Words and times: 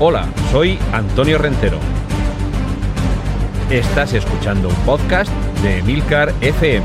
Hola, 0.00 0.26
soy 0.50 0.76
Antonio 0.92 1.38
Rentero. 1.38 1.78
Estás 3.70 4.12
escuchando 4.12 4.68
un 4.68 4.74
podcast 4.84 5.30
de 5.62 5.78
Emilcar 5.78 6.34
FM. 6.40 6.84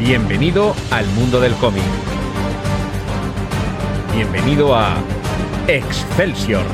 Bienvenido 0.00 0.74
al 0.90 1.06
mundo 1.10 1.38
del 1.38 1.54
cómic. 1.54 1.84
Bienvenido 4.12 4.74
a 4.74 4.96
Excelsior. 5.68 6.64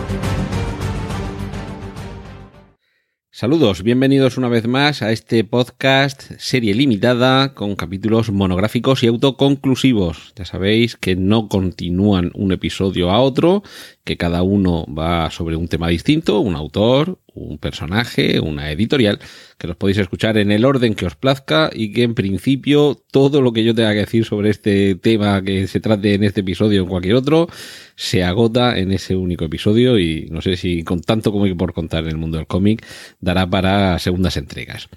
Saludos, 3.38 3.82
bienvenidos 3.82 4.38
una 4.38 4.48
vez 4.48 4.66
más 4.66 5.02
a 5.02 5.12
este 5.12 5.44
podcast 5.44 6.22
serie 6.38 6.72
limitada 6.72 7.52
con 7.52 7.76
capítulos 7.76 8.30
monográficos 8.32 9.02
y 9.02 9.08
autoconclusivos. 9.08 10.32
Ya 10.36 10.46
sabéis 10.46 10.96
que 10.96 11.16
no 11.16 11.50
continúan 11.50 12.30
un 12.32 12.52
episodio 12.52 13.10
a 13.10 13.20
otro, 13.20 13.62
que 14.06 14.16
cada 14.16 14.44
uno 14.44 14.86
va 14.86 15.32
sobre 15.32 15.56
un 15.56 15.66
tema 15.66 15.88
distinto, 15.88 16.38
un 16.38 16.54
autor, 16.54 17.18
un 17.34 17.58
personaje, 17.58 18.38
una 18.38 18.70
editorial, 18.70 19.18
que 19.58 19.66
los 19.66 19.76
podéis 19.76 19.98
escuchar 19.98 20.38
en 20.38 20.52
el 20.52 20.64
orden 20.64 20.94
que 20.94 21.06
os 21.06 21.16
plazca 21.16 21.70
y 21.74 21.92
que 21.92 22.04
en 22.04 22.14
principio 22.14 22.96
todo 23.10 23.42
lo 23.42 23.52
que 23.52 23.64
yo 23.64 23.74
tenga 23.74 23.92
que 23.94 24.06
decir 24.06 24.24
sobre 24.24 24.50
este 24.50 24.94
tema 24.94 25.42
que 25.42 25.66
se 25.66 25.80
trate 25.80 26.14
en 26.14 26.22
este 26.22 26.42
episodio 26.42 26.82
o 26.82 26.84
en 26.84 26.88
cualquier 26.88 27.16
otro 27.16 27.48
se 27.96 28.22
agota 28.22 28.78
en 28.78 28.92
ese 28.92 29.16
único 29.16 29.44
episodio 29.44 29.98
y 29.98 30.28
no 30.30 30.40
sé 30.40 30.56
si 30.56 30.84
con 30.84 31.00
tanto 31.00 31.32
como 31.32 31.44
hay 31.44 31.54
por 31.54 31.72
contar 31.74 32.04
en 32.04 32.10
el 32.10 32.16
mundo 32.16 32.36
del 32.36 32.46
cómic 32.46 32.86
dará 33.18 33.50
para 33.50 33.98
segundas 33.98 34.36
entregas. 34.36 34.88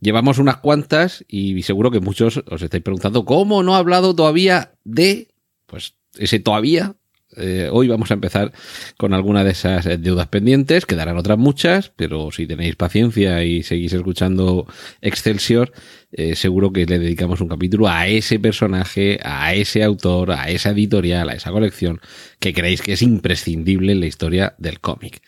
Llevamos 0.00 0.38
unas 0.38 0.56
cuantas 0.56 1.22
y 1.28 1.62
seguro 1.64 1.90
que 1.90 2.00
muchos 2.00 2.42
os 2.48 2.62
estáis 2.62 2.82
preguntando 2.82 3.26
cómo 3.26 3.62
no 3.62 3.74
ha 3.74 3.78
hablado 3.78 4.16
todavía 4.16 4.72
de 4.84 5.28
pues 5.66 5.96
ese 6.16 6.40
todavía 6.40 6.96
eh, 7.36 7.68
hoy 7.72 7.88
vamos 7.88 8.10
a 8.10 8.14
empezar 8.14 8.52
con 8.96 9.14
alguna 9.14 9.44
de 9.44 9.52
esas 9.52 9.84
deudas 10.00 10.28
pendientes, 10.28 10.86
quedarán 10.86 11.16
otras 11.16 11.38
muchas, 11.38 11.90
pero 11.96 12.30
si 12.30 12.46
tenéis 12.46 12.76
paciencia 12.76 13.42
y 13.44 13.62
seguís 13.62 13.92
escuchando 13.92 14.66
Excelsior, 15.00 15.72
eh, 16.12 16.36
seguro 16.36 16.72
que 16.72 16.86
le 16.86 16.98
dedicamos 16.98 17.40
un 17.40 17.48
capítulo 17.48 17.88
a 17.88 18.06
ese 18.06 18.38
personaje, 18.38 19.18
a 19.22 19.54
ese 19.54 19.82
autor, 19.82 20.32
a 20.32 20.48
esa 20.50 20.70
editorial, 20.70 21.28
a 21.28 21.34
esa 21.34 21.50
colección 21.50 22.00
que 22.38 22.52
creéis 22.52 22.82
que 22.82 22.92
es 22.92 23.02
imprescindible 23.02 23.92
en 23.92 24.00
la 24.00 24.06
historia 24.06 24.54
del 24.58 24.80
cómic. 24.80 25.22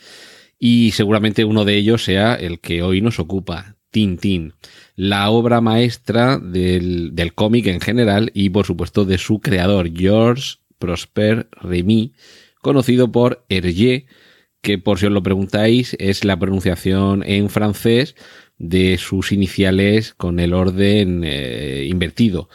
Y 0.58 0.92
seguramente 0.92 1.44
uno 1.44 1.64
de 1.64 1.76
ellos 1.76 2.04
sea 2.04 2.34
el 2.34 2.60
que 2.60 2.82
hoy 2.82 3.00
nos 3.00 3.18
ocupa, 3.18 3.76
Tintín, 3.90 4.54
la 4.94 5.30
obra 5.30 5.60
maestra 5.60 6.38
del, 6.38 7.14
del 7.14 7.34
cómic 7.34 7.66
en 7.66 7.80
general 7.80 8.30
y 8.34 8.50
por 8.50 8.66
supuesto 8.66 9.04
de 9.04 9.18
su 9.18 9.40
creador, 9.40 9.90
George 9.94 10.58
Prosper 10.78 11.48
Remy, 11.52 12.12
conocido 12.60 13.12
por 13.12 13.44
Hergé, 13.48 14.06
que 14.60 14.78
por 14.78 14.98
si 14.98 15.06
os 15.06 15.12
lo 15.12 15.22
preguntáis 15.22 15.96
es 16.00 16.24
la 16.24 16.38
pronunciación 16.38 17.22
en 17.24 17.50
francés 17.50 18.16
de 18.58 18.98
sus 18.98 19.32
iniciales 19.32 20.14
con 20.14 20.40
el 20.40 20.54
orden 20.54 21.22
eh, 21.24 21.86
invertido. 21.88 22.48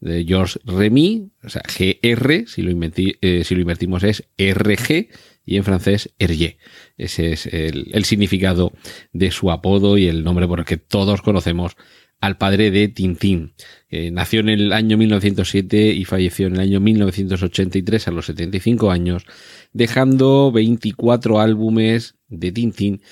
De 0.00 0.24
Georges 0.24 0.60
Remy, 0.64 1.30
o 1.42 1.48
sea, 1.48 1.62
GR, 1.62 2.46
si 2.46 2.60
lo, 2.60 2.88
eh, 3.22 3.42
si 3.44 3.54
lo 3.54 3.60
invertimos 3.60 4.02
es 4.02 4.24
RG, 4.36 5.08
y 5.46 5.56
en 5.56 5.64
francés 5.64 6.12
Hergé. 6.18 6.58
Ese 6.96 7.32
es 7.32 7.46
el, 7.46 7.90
el 7.92 8.04
significado 8.04 8.72
de 9.12 9.30
su 9.30 9.50
apodo 9.50 9.98
y 9.98 10.06
el 10.06 10.24
nombre 10.24 10.46
por 10.46 10.60
el 10.60 10.64
que 10.64 10.76
todos 10.76 11.22
conocemos 11.22 11.76
al 12.20 12.38
padre 12.38 12.70
de 12.70 12.88
Tintín. 12.88 13.54
nació 13.90 14.40
en 14.40 14.48
el 14.48 14.72
año 14.72 14.96
1907 14.96 15.92
y 15.92 16.04
falleció 16.04 16.46
en 16.46 16.54
el 16.54 16.60
año 16.60 16.80
1983 16.80 18.08
a 18.08 18.10
los 18.10 18.26
75 18.26 18.90
años, 18.90 19.26
dejando 19.72 20.50
24 20.52 21.40
álbumes 21.40 22.16
de 22.28 22.52
Tintín 22.52 23.02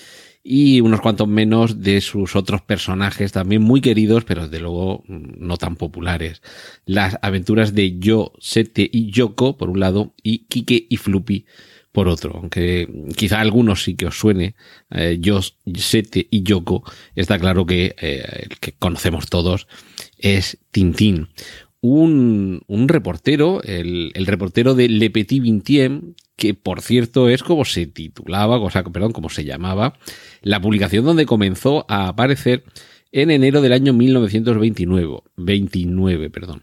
y 0.42 0.80
unos 0.80 1.00
cuantos 1.00 1.28
menos 1.28 1.82
de 1.82 2.00
sus 2.00 2.34
otros 2.34 2.62
personajes 2.62 3.32
también 3.32 3.62
muy 3.62 3.80
queridos, 3.80 4.24
pero 4.24 4.42
desde 4.42 4.60
luego 4.60 5.04
no 5.06 5.56
tan 5.56 5.76
populares. 5.76 6.42
Las 6.84 7.18
aventuras 7.22 7.74
de 7.74 7.98
Yo, 7.98 8.32
Sete 8.40 8.88
y 8.90 9.10
Yoko, 9.10 9.56
por 9.56 9.70
un 9.70 9.78
lado, 9.78 10.14
y 10.22 10.46
Kike 10.46 10.86
y 10.88 10.96
Floopy, 10.96 11.46
por 11.92 12.08
otro, 12.08 12.32
aunque 12.34 12.88
quizá 13.16 13.40
algunos 13.40 13.84
sí 13.84 13.94
que 13.94 14.06
os 14.06 14.18
suene, 14.18 14.54
eh, 14.90 15.20
Sete 15.76 16.26
y 16.30 16.42
Yoko, 16.42 16.82
está 17.14 17.38
claro 17.38 17.66
que 17.66 17.94
eh, 18.00 18.46
el 18.50 18.58
que 18.58 18.72
conocemos 18.72 19.28
todos 19.28 19.68
es 20.18 20.58
Tintín. 20.70 21.28
Un, 21.82 22.62
un 22.66 22.88
reportero, 22.88 23.62
el, 23.62 24.12
el, 24.14 24.26
reportero 24.26 24.74
de 24.74 24.88
Le 24.88 25.10
Petit 25.10 25.42
Vingtième, 25.42 26.14
que 26.36 26.54
por 26.54 26.80
cierto 26.80 27.28
es 27.28 27.42
como 27.42 27.64
se 27.64 27.86
titulaba, 27.86 28.58
o 28.58 28.70
sea, 28.70 28.84
perdón, 28.84 29.12
como 29.12 29.28
se 29.28 29.44
llamaba, 29.44 29.98
la 30.42 30.60
publicación 30.60 31.04
donde 31.04 31.26
comenzó 31.26 31.84
a 31.88 32.08
aparecer 32.08 32.64
en 33.10 33.30
enero 33.30 33.60
del 33.60 33.72
año 33.72 33.92
1929, 33.92 35.22
29, 35.36 36.30
perdón. 36.30 36.62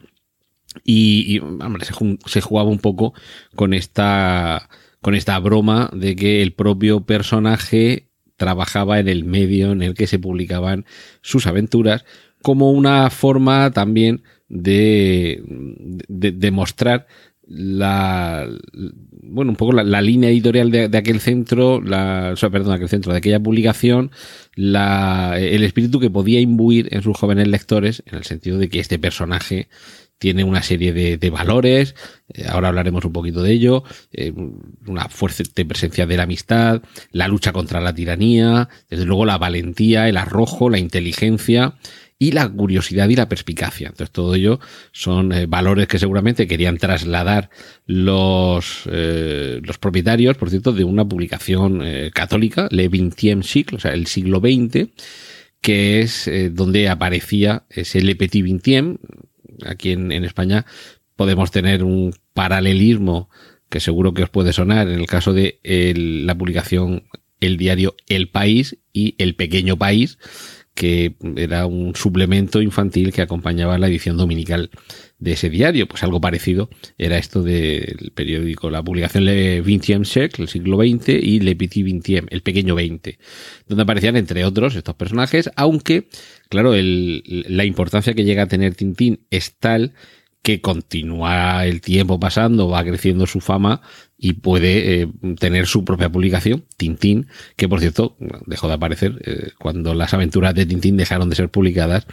Y, 0.83 1.39
hombre, 1.39 1.85
se 1.85 2.41
jugaba 2.41 2.69
un 2.69 2.79
poco 2.79 3.13
con 3.55 3.73
esta 3.73 4.69
con 5.01 5.15
esta 5.15 5.37
broma 5.39 5.89
de 5.93 6.15
que 6.15 6.41
el 6.41 6.53
propio 6.53 7.01
personaje 7.01 8.09
trabajaba 8.37 8.99
en 8.99 9.07
el 9.07 9.25
medio 9.25 9.71
en 9.71 9.81
el 9.81 9.93
que 9.93 10.07
se 10.07 10.19
publicaban 10.19 10.85
sus 11.21 11.45
aventuras 11.45 12.05
como 12.41 12.71
una 12.71 13.09
forma 13.09 13.71
también 13.71 14.23
de, 14.47 15.43
de, 16.07 16.51
mostrar 16.51 17.05
la 17.47 18.47
bueno 19.21 19.51
un 19.51 19.55
poco 19.55 19.73
la, 19.73 20.01
línea 20.01 20.29
editorial 20.29 20.71
de, 20.71 20.97
aquel 20.97 21.19
centro 21.19 21.81
la 21.81 22.31
o 22.33 22.35
sea, 22.35 22.49
perdón 22.49 22.73
aquel 22.73 22.89
centro 22.89 23.11
de 23.11 23.17
aquella 23.17 23.39
publicación 23.39 24.11
la 24.55 25.37
el 25.37 25.63
espíritu 25.63 25.99
que 25.99 26.09
podía 26.09 26.39
imbuir 26.39 26.87
en 26.91 27.01
sus 27.01 27.17
jóvenes 27.17 27.47
lectores 27.47 28.03
en 28.05 28.17
el 28.17 28.23
sentido 28.23 28.57
de 28.57 28.69
que 28.69 28.79
este 28.79 28.97
personaje 28.99 29.67
tiene 30.19 30.43
una 30.43 30.61
serie 30.61 30.93
de, 30.93 31.29
valores, 31.29 31.95
eh, 32.33 32.45
ahora 32.47 32.67
hablaremos 32.67 33.05
un 33.05 33.13
poquito 33.13 33.41
de 33.41 33.53
ello, 33.53 33.83
eh, 34.11 34.33
una 34.85 35.07
fuerte 35.07 35.65
presencia 35.65 36.05
de 36.05 36.17
la 36.17 36.23
amistad, 36.23 36.83
la 37.11 37.27
lucha 37.27 37.53
contra 37.53 37.79
la 37.79 37.95
tiranía, 37.95 38.67
desde 38.89 39.05
luego 39.05 39.25
la 39.25 39.37
valentía, 39.37 40.09
el 40.09 40.17
arrojo, 40.17 40.69
la 40.69 40.77
inteligencia 40.77 41.75
y 42.21 42.33
la 42.33 42.49
curiosidad 42.49 43.07
y 43.07 43.15
la 43.15 43.29
perspicacia. 43.29 43.87
Entonces 43.87 44.11
todo 44.11 44.35
ello 44.35 44.59
son 44.91 45.31
eh, 45.31 45.45
valores 45.45 45.87
que 45.87 45.99
seguramente 45.99 46.47
querían 46.47 46.77
trasladar 46.77 47.49
los, 47.85 48.85
los 48.85 49.77
propietarios, 49.77 50.35
por 50.35 50.49
cierto, 50.49 50.73
de 50.73 50.83
una 50.83 51.07
publicación 51.07 51.81
católica, 52.13 52.67
Le 52.71 52.89
XXe 52.89 53.41
siècle, 53.43 53.77
o 53.77 53.79
sea, 53.79 53.93
el 53.93 54.05
siglo 54.07 54.39
XX, 54.39 54.89
que 55.61 56.01
es 56.01 56.29
donde 56.51 56.89
aparecía 56.89 57.63
ese 57.69 58.01
Le 58.01 58.15
Petit 58.15 58.43
Vingtième, 58.43 58.97
aquí 59.65 59.91
en, 59.91 60.11
España 60.11 60.65
podemos 61.15 61.51
tener 61.51 61.83
un 61.83 62.13
paralelismo 62.33 63.29
que 63.69 63.79
seguro 63.79 64.13
que 64.13 64.23
os 64.23 64.29
puede 64.29 64.53
sonar 64.53 64.87
en 64.87 64.99
el 64.99 65.05
caso 65.05 65.33
de 65.33 65.59
la 65.63 66.35
publicación 66.35 67.03
el 67.39 67.57
diario 67.57 67.95
El 68.07 68.29
País 68.29 68.77
y 68.93 69.15
El 69.17 69.35
Pequeño 69.35 69.77
País, 69.77 70.17
que 70.73 71.15
era 71.35 71.65
un 71.65 71.95
suplemento 71.95 72.61
infantil 72.61 73.13
que 73.13 73.21
acompañaba 73.21 73.77
la 73.77 73.87
edición 73.87 74.17
dominical 74.17 74.71
de 75.19 75.33
ese 75.33 75.49
diario. 75.49 75.87
Pues 75.87 76.03
algo 76.03 76.19
parecido 76.19 76.69
era 76.97 77.17
esto 77.17 77.43
del 77.43 78.11
periódico, 78.15 78.69
la 78.69 78.83
publicación 78.83 79.25
Le 79.25 79.61
Vingtième 79.61 80.05
siècle, 80.05 80.43
el 80.43 80.49
siglo 80.49 80.77
XX, 80.77 81.09
y 81.21 81.39
Le 81.41 81.55
Petit 81.55 81.83
Vingtième, 81.83 82.27
el 82.29 82.41
pequeño 82.41 82.75
XX, 82.75 83.17
donde 83.67 83.83
aparecían 83.83 84.15
entre 84.17 84.45
otros 84.45 84.75
estos 84.75 84.95
personajes, 84.95 85.49
aunque, 85.55 86.07
claro, 86.49 86.73
el, 86.73 87.23
la 87.47 87.65
importancia 87.65 88.13
que 88.13 88.23
llega 88.23 88.43
a 88.43 88.47
tener 88.47 88.75
Tintín 88.75 89.25
es 89.29 89.55
tal 89.59 89.93
que 90.41 90.61
continúa 90.61 91.65
el 91.65 91.81
tiempo 91.81 92.19
pasando, 92.19 92.69
va 92.69 92.83
creciendo 92.83 93.27
su 93.27 93.41
fama 93.41 93.81
y 94.17 94.33
puede 94.33 95.01
eh, 95.01 95.07
tener 95.39 95.67
su 95.67 95.83
propia 95.83 96.09
publicación, 96.09 96.65
Tintín, 96.77 97.27
que 97.55 97.67
por 97.67 97.79
cierto 97.79 98.15
dejó 98.45 98.67
de 98.67 98.73
aparecer 98.73 99.21
eh, 99.25 99.51
cuando 99.59 99.93
las 99.93 100.13
aventuras 100.13 100.55
de 100.55 100.65
Tintín 100.65 100.97
dejaron 100.97 101.29
de 101.29 101.35
ser 101.35 101.49
publicadas, 101.49 102.07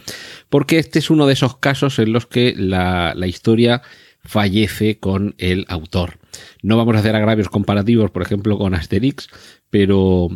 porque 0.49 0.79
este 0.79 0.99
es 0.99 1.09
uno 1.09 1.25
de 1.25 1.33
esos 1.33 1.57
casos 1.57 1.99
en 1.99 2.13
los 2.13 2.25
que 2.27 2.53
la, 2.57 3.13
la 3.15 3.27
historia 3.27 3.81
fallece 4.23 4.99
con 4.99 5.35
el 5.37 5.65
autor. 5.69 6.19
No 6.61 6.77
vamos 6.77 6.95
a 6.95 6.99
hacer 6.99 7.15
agravios 7.15 7.49
comparativos, 7.49 8.11
por 8.11 8.21
ejemplo, 8.21 8.57
con 8.57 8.75
Asterix, 8.75 9.29
pero 9.69 10.29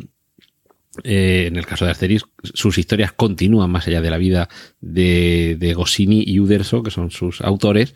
eh, 1.03 1.45
en 1.47 1.55
el 1.55 1.65
caso 1.65 1.85
de 1.85 1.91
Asterix, 1.91 2.25
sus 2.53 2.77
historias 2.77 3.13
continúan 3.13 3.71
más 3.71 3.87
allá 3.87 4.01
de 4.01 4.09
la 4.09 4.17
vida 4.17 4.49
de, 4.81 5.55
de 5.59 5.73
Goscinny 5.73 6.23
y 6.25 6.39
Uderzo, 6.39 6.83
que 6.83 6.91
son 6.91 7.11
sus 7.11 7.41
autores, 7.41 7.93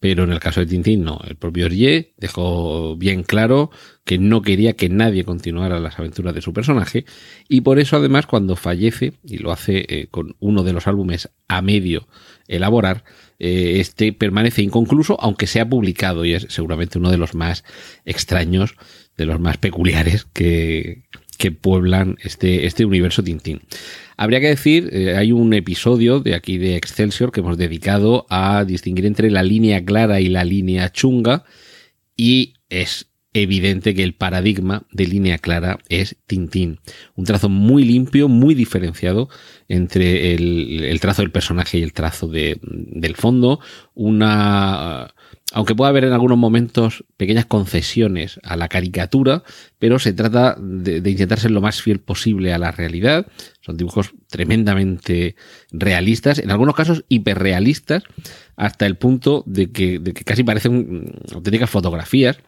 pero 0.00 0.24
en 0.24 0.32
el 0.32 0.40
caso 0.40 0.60
de 0.60 0.66
Tintín 0.66 1.04
no. 1.04 1.20
El 1.28 1.36
propio 1.36 1.66
Hergé 1.66 2.14
dejó 2.16 2.96
bien 2.96 3.22
claro 3.22 3.70
que 4.04 4.18
no 4.18 4.40
quería 4.40 4.72
que 4.72 4.88
nadie 4.88 5.24
continuara 5.24 5.78
las 5.78 5.98
aventuras 5.98 6.34
de 6.34 6.40
su 6.40 6.54
personaje 6.54 7.04
y 7.48 7.60
por 7.60 7.78
eso 7.78 7.96
además 7.96 8.26
cuando 8.26 8.56
fallece, 8.56 9.12
y 9.22 9.38
lo 9.38 9.52
hace 9.52 9.84
eh, 9.88 10.08
con 10.10 10.36
uno 10.40 10.62
de 10.62 10.72
los 10.72 10.86
álbumes 10.86 11.28
a 11.48 11.60
medio 11.60 12.08
elaborar, 12.48 13.04
eh, 13.38 13.76
este 13.78 14.14
permanece 14.14 14.62
inconcluso 14.62 15.20
aunque 15.20 15.46
sea 15.46 15.68
publicado 15.68 16.24
y 16.24 16.32
es 16.32 16.46
seguramente 16.48 16.98
uno 16.98 17.10
de 17.10 17.18
los 17.18 17.34
más 17.34 17.62
extraños, 18.06 18.76
de 19.18 19.26
los 19.26 19.38
más 19.38 19.58
peculiares 19.58 20.26
que, 20.32 21.04
que 21.40 21.50
pueblan 21.50 22.18
este, 22.22 22.66
este 22.66 22.84
universo 22.84 23.24
Tintín. 23.24 23.62
Habría 24.18 24.40
que 24.40 24.48
decir, 24.48 24.90
eh, 24.92 25.16
hay 25.16 25.32
un 25.32 25.54
episodio 25.54 26.20
de 26.20 26.34
aquí 26.34 26.58
de 26.58 26.76
Excelsior 26.76 27.32
que 27.32 27.40
hemos 27.40 27.56
dedicado 27.56 28.26
a 28.28 28.66
distinguir 28.66 29.06
entre 29.06 29.30
la 29.30 29.42
línea 29.42 29.82
clara 29.82 30.20
y 30.20 30.28
la 30.28 30.44
línea 30.44 30.92
chunga 30.92 31.44
y 32.14 32.52
es 32.68 33.06
evidente 33.32 33.94
que 33.94 34.02
el 34.02 34.12
paradigma 34.12 34.86
de 34.92 35.06
línea 35.06 35.38
clara 35.38 35.78
es 35.88 36.16
Tintín. 36.26 36.80
Un 37.14 37.24
trazo 37.24 37.48
muy 37.48 37.84
limpio, 37.84 38.28
muy 38.28 38.54
diferenciado 38.54 39.30
entre 39.66 40.34
el, 40.34 41.00
trazo 41.00 41.22
del 41.22 41.30
personaje 41.30 41.78
y 41.78 41.82
el 41.82 41.94
trazo 41.94 42.28
del 42.28 43.16
fondo. 43.16 43.60
Una 43.94 45.14
aunque 45.52 45.74
pueda 45.74 45.88
haber 45.88 46.04
en 46.04 46.12
algunos 46.12 46.38
momentos 46.38 47.04
pequeñas 47.16 47.46
concesiones 47.46 48.38
a 48.44 48.56
la 48.56 48.68
caricatura, 48.68 49.42
pero 49.78 49.98
se 49.98 50.12
trata 50.12 50.56
de, 50.60 50.98
intentar 51.10 51.40
ser 51.40 51.50
lo 51.50 51.60
más 51.60 51.82
fiel 51.82 51.98
posible 51.98 52.52
a 52.52 52.58
la 52.58 52.70
realidad. 52.70 53.26
Son 53.60 53.76
dibujos 53.76 54.12
tremendamente 54.28 55.34
realistas, 55.72 56.38
en 56.38 56.50
algunos 56.50 56.74
casos 56.74 57.04
hiperrealistas, 57.08 58.04
hasta 58.56 58.86
el 58.86 58.96
punto 58.96 59.42
de 59.46 59.72
que, 59.72 59.98
de 59.98 60.12
que 60.12 60.24
casi 60.24 60.44
parecen 60.44 61.12
auténticas 61.32 61.70
fotografías. 61.70 62.38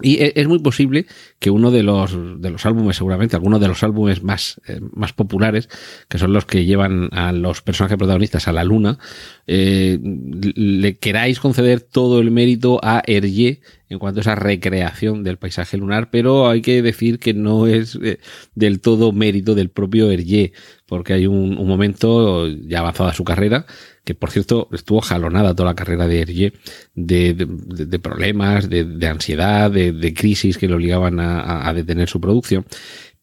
Y 0.00 0.22
e, 0.22 0.32
es 0.36 0.48
muy 0.48 0.58
posible 0.58 1.06
que 1.38 1.50
uno 1.50 1.70
de 1.70 1.82
los, 1.82 2.12
de 2.40 2.50
los 2.50 2.64
álbumes, 2.64 2.96
seguramente, 2.96 3.36
algunos 3.36 3.60
de 3.60 3.68
los 3.68 3.82
álbumes 3.82 4.22
más, 4.22 4.60
eh, 4.66 4.80
más 4.92 5.12
populares, 5.12 5.68
que 6.08 6.18
son 6.18 6.32
los 6.32 6.46
que 6.46 6.64
llevan 6.64 7.10
a 7.12 7.32
los 7.32 7.60
personajes 7.60 7.98
protagonistas 7.98 8.48
a 8.48 8.52
la 8.52 8.64
luna, 8.64 8.98
eh, 9.46 9.98
le 10.02 10.96
queráis 10.96 11.40
conceder 11.40 11.80
todo 11.80 12.20
el 12.20 12.30
mérito 12.30 12.80
a 12.82 13.02
Hergé 13.06 13.60
en 13.90 13.98
cuanto 13.98 14.20
a 14.20 14.22
esa 14.22 14.34
recreación 14.34 15.22
del 15.22 15.36
paisaje 15.36 15.76
lunar, 15.76 16.10
pero 16.10 16.48
hay 16.48 16.62
que 16.62 16.80
decir 16.80 17.18
que 17.18 17.34
no 17.34 17.66
es 17.66 17.98
eh, 18.02 18.18
del 18.54 18.80
todo 18.80 19.12
mérito 19.12 19.54
del 19.54 19.68
propio 19.68 20.10
Hergé, 20.10 20.54
porque 20.86 21.12
hay 21.12 21.26
un, 21.26 21.58
un 21.58 21.68
momento 21.68 22.48
ya 22.48 22.78
avanzado 22.78 23.10
a 23.10 23.14
su 23.14 23.24
carrera 23.24 23.66
que 24.04 24.14
por 24.14 24.30
cierto 24.30 24.68
estuvo 24.72 25.00
jalonada 25.00 25.54
toda 25.54 25.70
la 25.70 25.74
carrera 25.74 26.06
de 26.06 26.20
Hergé 26.20 26.52
de, 26.94 27.98
problemas, 28.00 28.68
de, 28.68 29.06
ansiedad, 29.06 29.70
de, 29.70 30.14
crisis 30.14 30.58
que 30.58 30.68
le 30.68 30.74
obligaban 30.74 31.20
a, 31.20 31.72
detener 31.74 32.08
su 32.08 32.20
producción 32.20 32.66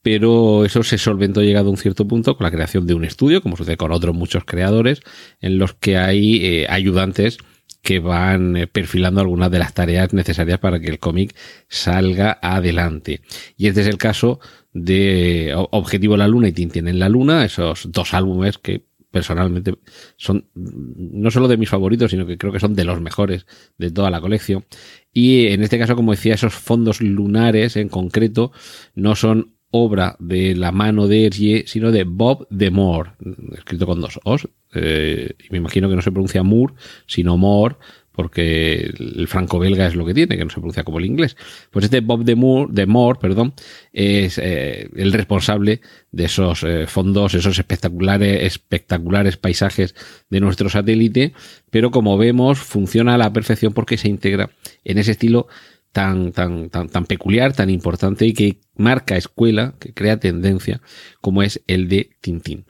pero 0.02 0.64
eso 0.64 0.82
se 0.84 0.98
solventó 0.98 1.42
llegado 1.42 1.68
a 1.68 1.72
un 1.72 1.78
cierto 1.78 2.08
punto 2.08 2.38
con 2.38 2.46
la 2.46 2.52
creación 2.52 2.88
de 2.88 2.94
un 2.94 3.04
estudio, 3.04 3.42
como 3.42 3.58
sucede 3.58 3.76
con 3.76 3.92
otros 3.92 4.16
muchos 4.16 4.46
creadores, 4.46 5.02
en 5.42 5.58
los 5.58 5.74
que 5.74 5.98
hay 5.98 6.38
eh, 6.46 6.68
ayudantes 6.70 7.38
que 7.82 8.00
van 8.00 8.56
eh, 8.56 8.68
perfilando 8.68 9.22
algunas 9.22 9.52
de 9.52 9.60
las 9.60 9.74
tareas 9.74 10.14
necesarias 10.14 10.60
para 10.60 10.80
que 10.80 10.88
el 10.88 11.00
cómic 11.00 11.36
salga 11.68 12.40
adelante. 12.42 13.22
Y 13.58 13.68
este 13.68 13.82
es 13.82 13.88
el 13.88 13.98
caso 13.98 14.40
de 14.74 15.54
Objetivo 15.72 16.16
la 16.18 16.28
Luna 16.28 16.50
y 16.50 16.52
Tintín 16.52 16.88
en 16.88 17.00
la 17.00 17.10
Luna, 17.10 17.46
esos 17.46 17.92
dos 17.92 18.14
álbumes 18.14 18.58
que 18.58 18.84
personalmente 19.12 19.76
son 20.18 20.50
no 20.54 21.32
solo 21.32 21.48
de 21.48 21.58
mis 21.58 21.70
favoritos, 21.70 22.12
sino 22.12 22.26
que 22.26 22.38
creo 22.38 22.54
que 22.54 22.60
son 22.60 22.76
de 22.76 22.84
los 22.84 23.02
mejores 23.02 23.46
de 23.78 23.92
toda 23.92 24.10
la 24.10 24.22
colección. 24.22 24.66
Y 25.12 25.48
en 25.48 25.64
este 25.64 25.80
caso, 25.80 25.96
como 25.96 26.12
decía, 26.12 26.36
esos 26.36 26.54
fondos 26.54 27.02
lunares 27.02 27.76
en 27.76 27.90
concreto 27.90 28.52
no 28.96 29.16
son 29.16 29.56
obra 29.72 30.16
de 30.20 30.56
la 30.56 30.72
mano 30.72 31.08
de 31.08 31.28
Hergé, 31.28 31.64
sino 31.68 31.92
de 31.92 32.04
Bob 32.04 32.48
de 32.50 32.72
Moore, 32.72 33.12
escrito 33.56 33.86
con 33.86 34.02
dos 34.02 34.20
O's. 34.24 34.48
Eh, 34.74 35.36
me 35.52 35.58
imagino 35.58 35.90
que 35.90 35.96
no 35.96 36.02
se 36.02 36.12
pronuncia 36.12 36.44
Moore, 36.44 36.74
sino 37.06 37.38
Moore, 37.38 37.76
porque 38.20 38.92
el 39.00 39.30
franco-belga 39.30 39.88
es 39.88 39.96
lo 39.96 40.06
que 40.06 40.14
tiene, 40.14 40.36
que 40.36 40.44
no 40.44 40.50
se 40.50 40.56
pronuncia 40.56 40.84
como 40.84 41.00
el 41.00 41.06
inglés. 41.06 41.38
Pues 41.72 41.86
este 41.86 42.02
Bob 42.02 42.26
de 42.26 42.36
Moore, 42.36 42.70
de 42.74 42.86
Moore 42.86 43.18
perdón, 43.18 43.54
es 43.94 44.38
eh, 44.40 44.90
el 44.98 45.14
responsable 45.14 45.80
de 46.12 46.26
esos 46.26 46.64
eh, 46.64 46.86
fondos, 46.86 47.34
esos 47.34 47.58
espectaculares, 47.58 48.44
espectaculares 48.44 49.38
paisajes 49.38 49.96
de 50.30 50.42
nuestro 50.42 50.68
satélite, 50.68 51.32
pero 51.70 51.92
como 51.92 52.18
vemos 52.18 52.60
funciona 52.60 53.14
a 53.14 53.18
la 53.18 53.32
perfección 53.32 53.72
porque 53.72 53.96
se 53.96 54.10
integra 54.10 54.50
en 54.84 54.98
ese 54.98 55.12
estilo 55.12 55.48
tan, 55.94 56.34
tan, 56.34 56.70
tan, 56.70 56.90
tan 56.90 57.06
peculiar, 57.06 57.54
tan 57.54 57.70
importante 57.70 58.26
y 58.26 58.34
que 58.34 58.60
marca 58.76 59.16
escuela, 59.16 59.76
que 59.80 59.94
crea 59.94 60.20
tendencia, 60.20 60.82
como 61.22 61.42
es 61.42 61.62
el 61.68 61.88
de 61.88 62.10
Tintín. 62.20 62.66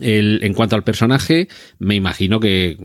En 0.00 0.54
cuanto 0.54 0.76
al 0.76 0.84
personaje, 0.84 1.48
me 1.80 1.96
imagino 1.96 2.38
que 2.38 2.70
eh, 2.70 2.78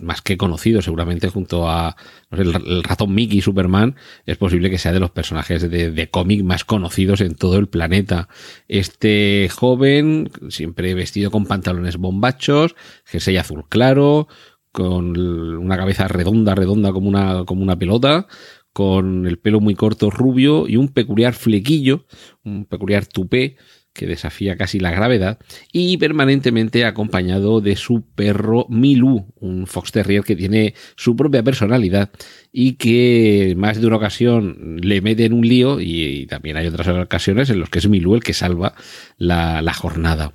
más 0.00 0.22
que 0.22 0.38
conocido, 0.38 0.80
seguramente 0.80 1.28
junto 1.28 1.68
a 1.68 1.96
el, 2.30 2.82
ratón 2.82 3.14
Mickey 3.14 3.42
Superman, 3.42 3.96
es 4.24 4.38
posible 4.38 4.70
que 4.70 4.78
sea 4.78 4.92
de 4.92 5.00
los 5.00 5.10
personajes 5.10 5.70
de, 5.70 5.90
de 5.90 6.10
cómic 6.10 6.42
más 6.42 6.64
conocidos 6.64 7.20
en 7.20 7.34
todo 7.34 7.58
el 7.58 7.68
planeta. 7.68 8.28
Este 8.68 9.50
joven, 9.54 10.30
siempre 10.48 10.94
vestido 10.94 11.30
con 11.30 11.44
pantalones 11.44 11.98
bombachos, 11.98 12.74
jersey 13.04 13.36
azul 13.36 13.66
claro, 13.68 14.26
con 14.72 15.18
una 15.18 15.76
cabeza 15.76 16.08
redonda, 16.08 16.54
redonda 16.54 16.92
como 16.92 17.08
una, 17.08 17.44
como 17.44 17.62
una 17.62 17.78
pelota, 17.78 18.26
con 18.72 19.26
el 19.26 19.38
pelo 19.38 19.60
muy 19.60 19.74
corto 19.74 20.10
rubio 20.10 20.68
y 20.68 20.76
un 20.76 20.88
peculiar 20.88 21.34
flequillo, 21.34 22.06
un 22.44 22.64
peculiar 22.66 23.06
tupé 23.06 23.56
que 23.92 24.06
desafía 24.06 24.56
casi 24.56 24.78
la 24.78 24.90
gravedad, 24.90 25.38
y 25.72 25.96
permanentemente 25.96 26.84
acompañado 26.84 27.60
de 27.60 27.76
su 27.76 28.02
perro 28.14 28.66
Milú, 28.68 29.32
un 29.36 29.66
fox 29.66 29.92
terrier 29.92 30.22
que 30.22 30.36
tiene 30.36 30.74
su 30.96 31.16
propia 31.16 31.42
personalidad 31.42 32.10
y 32.52 32.74
que 32.74 33.54
más 33.56 33.80
de 33.80 33.86
una 33.86 33.96
ocasión 33.96 34.78
le 34.80 35.00
mete 35.00 35.24
en 35.24 35.32
un 35.32 35.46
lío 35.46 35.80
y, 35.80 36.26
también 36.26 36.56
hay 36.56 36.66
otras 36.66 36.88
ocasiones 36.88 37.50
en 37.50 37.60
las 37.60 37.68
que 37.68 37.80
es 37.80 37.88
Milú 37.88 38.14
el 38.14 38.22
que 38.22 38.34
salva 38.34 38.74
la, 39.16 39.62
la 39.62 39.74
jornada. 39.74 40.32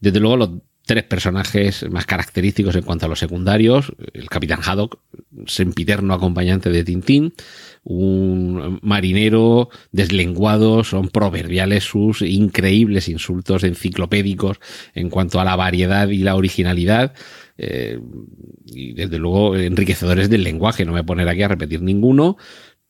Desde 0.00 0.20
luego 0.20 0.36
los 0.36 0.50
tres 0.86 1.02
personajes 1.02 1.84
más 1.90 2.06
característicos 2.06 2.76
en 2.76 2.84
cuanto 2.84 3.06
a 3.06 3.08
los 3.08 3.18
secundarios. 3.18 3.92
El 4.14 4.28
capitán 4.28 4.60
Haddock, 4.64 5.00
sempiterno 5.46 6.14
acompañante 6.14 6.70
de 6.70 6.84
Tintín, 6.84 7.34
un 7.82 8.78
marinero 8.82 9.68
deslenguado, 9.90 10.84
son 10.84 11.08
proverbiales 11.08 11.84
sus 11.84 12.22
increíbles 12.22 13.08
insultos 13.08 13.64
enciclopédicos 13.64 14.58
en 14.94 15.10
cuanto 15.10 15.40
a 15.40 15.44
la 15.44 15.56
variedad 15.56 16.08
y 16.08 16.18
la 16.18 16.36
originalidad. 16.36 17.14
Eh, 17.58 17.98
y 18.66 18.92
desde 18.92 19.18
luego 19.18 19.56
enriquecedores 19.56 20.30
del 20.30 20.44
lenguaje, 20.44 20.84
no 20.84 20.92
me 20.92 21.00
voy 21.00 21.02
a 21.02 21.06
poner 21.06 21.28
aquí 21.28 21.42
a 21.42 21.48
repetir 21.48 21.82
ninguno, 21.82 22.36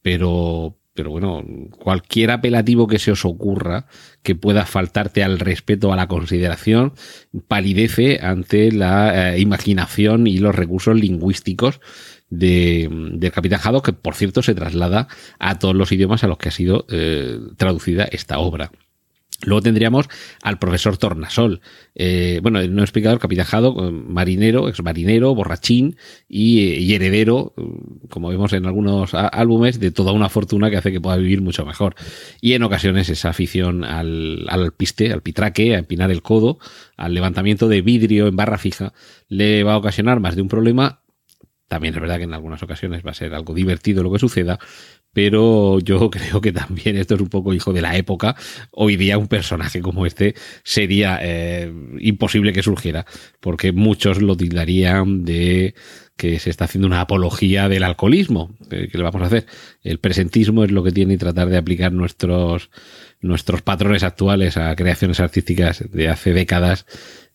pero, 0.02 0.78
pero 0.96 1.10
bueno, 1.10 1.44
cualquier 1.78 2.32
apelativo 2.32 2.88
que 2.88 2.98
se 2.98 3.12
os 3.12 3.24
ocurra 3.24 3.86
que 4.22 4.34
pueda 4.34 4.66
faltarte 4.66 5.22
al 5.22 5.38
respeto, 5.38 5.92
a 5.92 5.96
la 5.96 6.08
consideración, 6.08 6.94
palidece 7.46 8.18
ante 8.20 8.72
la 8.72 9.34
eh, 9.34 9.38
imaginación 9.38 10.26
y 10.26 10.38
los 10.38 10.54
recursos 10.54 10.96
lingüísticos 10.96 11.80
de, 12.30 12.88
del 13.12 13.30
Capitán 13.30 13.60
Haddock, 13.62 13.86
que 13.86 13.92
por 13.92 14.14
cierto 14.14 14.42
se 14.42 14.54
traslada 14.54 15.06
a 15.38 15.58
todos 15.58 15.76
los 15.76 15.92
idiomas 15.92 16.24
a 16.24 16.28
los 16.28 16.38
que 16.38 16.48
ha 16.48 16.52
sido 16.52 16.86
eh, 16.90 17.38
traducida 17.56 18.04
esta 18.04 18.38
obra. 18.38 18.72
Luego 19.44 19.60
tendríamos 19.60 20.08
al 20.42 20.58
profesor 20.58 20.96
Tornasol. 20.96 21.60
Eh, 21.94 22.40
bueno, 22.42 22.66
no 22.66 22.80
he 22.80 22.84
explicado 22.84 23.14
el 23.14 23.20
capitán 23.20 23.46
eh, 23.52 23.90
marinero, 23.90 24.68
ex 24.68 24.82
marinero, 24.82 25.34
borrachín 25.34 25.96
y, 26.28 26.94
heredero, 26.94 27.52
como 28.08 28.28
vemos 28.28 28.54
en 28.54 28.64
algunos 28.64 29.12
álbumes, 29.12 29.78
de 29.78 29.90
toda 29.90 30.12
una 30.12 30.30
fortuna 30.30 30.70
que 30.70 30.78
hace 30.78 30.90
que 30.90 31.00
pueda 31.00 31.18
vivir 31.18 31.42
mucho 31.42 31.66
mejor. 31.66 31.94
Y 32.40 32.54
en 32.54 32.62
ocasiones 32.62 33.10
esa 33.10 33.28
afición 33.28 33.84
al, 33.84 34.46
al 34.48 34.72
piste, 34.72 35.12
al 35.12 35.22
pitraque, 35.22 35.74
a 35.74 35.78
empinar 35.78 36.10
el 36.10 36.22
codo, 36.22 36.58
al 36.96 37.12
levantamiento 37.12 37.68
de 37.68 37.82
vidrio 37.82 38.28
en 38.28 38.36
barra 38.36 38.56
fija, 38.56 38.94
le 39.28 39.64
va 39.64 39.74
a 39.74 39.78
ocasionar 39.78 40.18
más 40.18 40.34
de 40.34 40.42
un 40.42 40.48
problema 40.48 41.00
también 41.68 41.94
es 41.94 42.00
verdad 42.00 42.18
que 42.18 42.25
en 42.25 42.35
algunas 42.35 42.62
ocasiones 42.62 43.04
va 43.04 43.11
a 43.11 43.14
ser 43.14 43.35
algo 43.35 43.54
divertido 43.54 44.02
lo 44.02 44.12
que 44.12 44.18
suceda, 44.18 44.58
pero 45.12 45.78
yo 45.80 46.11
creo 46.11 46.40
que 46.40 46.52
también 46.52 46.96
esto 46.96 47.14
es 47.14 47.20
un 47.20 47.28
poco 47.28 47.54
hijo 47.54 47.73
de 47.73 47.80
la 47.80 47.96
época. 47.96 48.37
Hoy 48.70 48.96
día 48.96 49.18
un 49.18 49.28
personaje 49.28 49.80
como 49.80 50.06
este 50.06 50.35
sería 50.62 51.18
eh, 51.23 51.73
imposible 52.00 52.52
que 52.52 52.62
surgiera, 52.62 53.06
porque 53.40 53.73
muchos 53.73 54.20
lo 54.20 54.37
tildarían 54.37 55.25
de 55.25 55.75
que 56.16 56.38
se 56.38 56.50
está 56.50 56.64
haciendo 56.64 56.87
una 56.87 57.00
apología 57.00 57.68
del 57.68 57.85
alcoholismo. 57.85 58.54
¿Qué, 58.70 58.88
le 58.92 59.02
vamos 59.02 59.23
a 59.23 59.26
hacer? 59.26 59.46
El 59.82 59.99
presentismo 59.99 60.64
es 60.64 60.70
lo 60.70 60.82
que 60.82 60.92
tiene 60.92 61.14
y 61.14 61.18
tratar 61.18 61.49
de 61.49 61.58
aplicar 61.58 61.92
nuestros, 61.92 62.70
nuestros 63.20 63.62
patrones 63.62 64.02
actuales 64.02 64.56
a 64.56 64.75
creaciones 64.76 65.20
artísticas 65.20 65.85
de 65.90 66.08
hace 66.08 66.32
décadas 66.32 66.87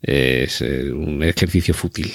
es 0.01 0.61
eh, 0.61 0.91
un 0.91 1.23
ejercicio 1.23 1.73
fútil. 1.73 2.11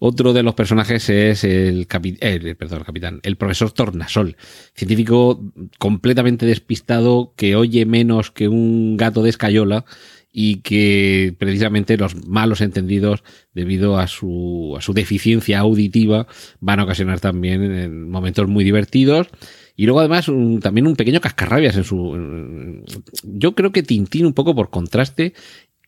Otro 0.00 0.32
de 0.32 0.42
los 0.42 0.54
personajes 0.54 1.08
es 1.08 1.44
el, 1.44 1.86
eh, 1.90 2.54
perdón, 2.58 2.82
capitán, 2.84 3.20
el 3.22 3.36
profesor 3.36 3.70
Tornasol, 3.70 4.36
científico 4.74 5.40
completamente 5.78 6.46
despistado 6.46 7.32
que 7.36 7.54
oye 7.54 7.86
menos 7.86 8.30
que 8.30 8.48
un 8.48 8.96
gato 8.96 9.22
de 9.22 9.30
escayola 9.30 9.84
y 10.32 10.56
que 10.56 11.34
precisamente 11.38 11.96
los 11.96 12.26
malos 12.26 12.60
entendidos 12.60 13.22
debido 13.54 13.98
a 13.98 14.06
su, 14.08 14.74
a 14.76 14.82
su 14.82 14.92
deficiencia 14.92 15.60
auditiva 15.60 16.26
van 16.60 16.80
a 16.80 16.84
ocasionar 16.84 17.18
también 17.20 17.62
en 17.62 18.10
momentos 18.10 18.46
muy 18.46 18.62
divertidos 18.62 19.28
y 19.78 19.86
luego 19.86 20.00
además 20.00 20.26
también 20.60 20.88
un 20.88 20.96
pequeño 20.96 21.20
cascarrabias 21.20 21.76
en 21.76 21.84
su... 21.84 22.82
yo 23.22 23.54
creo 23.54 23.70
que 23.70 23.84
Tintín 23.84 24.26
un 24.26 24.34
poco 24.34 24.52
por 24.52 24.70
contraste 24.70 25.34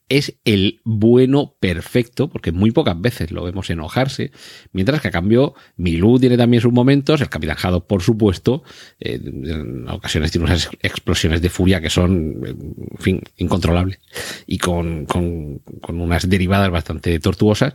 es 0.08 0.38
el 0.44 0.80
bueno 0.84 1.56
perfecto, 1.58 2.30
porque 2.30 2.52
muy 2.52 2.70
pocas 2.70 3.00
veces 3.00 3.32
lo 3.32 3.42
vemos 3.42 3.68
enojarse, 3.68 4.30
mientras 4.72 5.00
que 5.00 5.08
a 5.08 5.10
cambio 5.10 5.54
Milú 5.76 6.20
tiene 6.20 6.36
también 6.36 6.60
sus 6.60 6.72
momentos, 6.72 7.20
el 7.20 7.28
Capitán 7.28 7.56
Haddock 7.60 7.88
por 7.88 8.02
supuesto, 8.02 8.62
eh, 9.00 9.20
en 9.24 9.88
ocasiones 9.88 10.30
tiene 10.30 10.46
unas 10.46 10.70
explosiones 10.82 11.42
de 11.42 11.50
furia 11.50 11.80
que 11.80 11.90
son, 11.90 12.40
en 12.46 12.98
fin, 12.98 13.22
incontrolables 13.38 13.98
y 14.46 14.58
con, 14.58 15.04
con 15.06 15.60
unas 16.00 16.28
derivadas 16.28 16.70
bastante 16.70 17.18
tortuosas. 17.18 17.74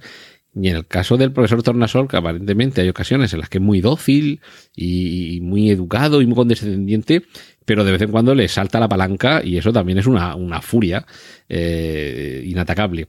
Y 0.55 0.69
en 0.69 0.77
el 0.77 0.87
caso 0.87 1.17
del 1.17 1.33
profesor 1.33 1.61
Tornasol, 1.63 2.07
que 2.07 2.15
aparentemente 2.15 2.81
hay 2.81 2.87
ocasiones 2.87 3.33
en 3.33 3.39
las 3.39 3.49
que 3.49 3.57
es 3.57 3.63
muy 3.63 3.81
dócil 3.81 4.39
y 4.73 5.39
muy 5.41 5.69
educado 5.69 6.21
y 6.21 6.25
muy 6.25 6.35
condescendiente, 6.35 7.23
pero 7.65 7.83
de 7.83 7.91
vez 7.91 8.01
en 8.01 8.11
cuando 8.11 8.33
le 8.33 8.47
salta 8.47 8.79
la 8.79 8.87
palanca 8.87 9.41
y 9.43 9.57
eso 9.57 9.73
también 9.73 9.97
es 9.97 10.05
una, 10.05 10.35
una 10.35 10.61
furia 10.61 11.05
eh, 11.49 12.43
inatacable. 12.45 13.07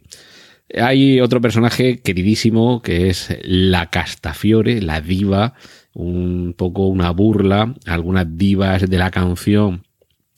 Hay 0.75 1.21
otro 1.21 1.41
personaje 1.41 2.00
queridísimo 2.00 2.83
que 2.83 3.09
es 3.09 3.37
la 3.43 3.91
Castafiore, 3.91 4.83
la 4.83 5.00
diva, 5.00 5.55
un 5.93 6.55
poco 6.57 6.88
una 6.88 7.11
burla, 7.11 7.75
algunas 7.87 8.37
divas 8.37 8.88
de 8.91 8.99
la 8.99 9.11
canción. 9.12 9.85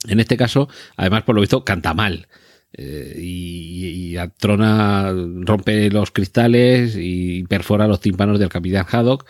En 0.06 0.20
este 0.20 0.36
caso, 0.36 0.68
además, 0.96 1.22
por 1.22 1.34
lo 1.34 1.40
visto, 1.40 1.64
canta 1.64 1.94
mal. 1.94 2.28
Eh, 2.72 3.14
y, 3.18 4.14
y 4.14 4.28
Trona 4.38 5.12
rompe 5.40 5.90
los 5.90 6.10
cristales 6.10 6.96
y 6.98 7.44
perfora 7.44 7.88
los 7.88 8.00
tímpanos 8.00 8.38
del 8.38 8.50
capitán 8.50 8.86
Haddock 8.90 9.26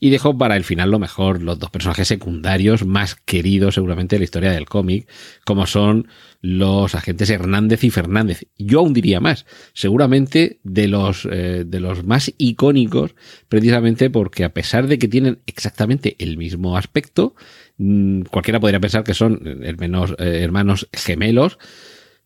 y 0.00 0.08
dejo 0.08 0.36
para 0.36 0.56
el 0.56 0.64
final 0.64 0.90
lo 0.90 0.98
mejor, 0.98 1.42
los 1.42 1.58
dos 1.58 1.70
personajes 1.70 2.08
secundarios 2.08 2.86
más 2.86 3.14
queridos 3.14 3.74
seguramente 3.74 4.16
de 4.16 4.20
la 4.20 4.24
historia 4.24 4.50
del 4.50 4.64
cómic, 4.64 5.06
como 5.44 5.66
son 5.66 6.08
los 6.40 6.94
agentes 6.94 7.28
Hernández 7.28 7.84
y 7.84 7.90
Fernández. 7.90 8.46
Yo 8.56 8.80
aún 8.80 8.94
diría 8.94 9.20
más, 9.20 9.44
seguramente 9.74 10.58
de 10.64 10.88
los, 10.88 11.28
eh, 11.30 11.64
de 11.66 11.80
los 11.80 12.02
más 12.02 12.32
icónicos, 12.38 13.14
precisamente 13.50 14.08
porque 14.08 14.44
a 14.44 14.54
pesar 14.54 14.86
de 14.86 14.98
que 14.98 15.06
tienen 15.06 15.40
exactamente 15.46 16.16
el 16.18 16.38
mismo 16.38 16.78
aspecto, 16.78 17.34
mm, 17.76 18.22
cualquiera 18.22 18.58
podría 18.58 18.80
pensar 18.80 19.04
que 19.04 19.12
son 19.12 19.42
eh, 19.44 19.74
hermanos 20.18 20.88
gemelos, 20.94 21.58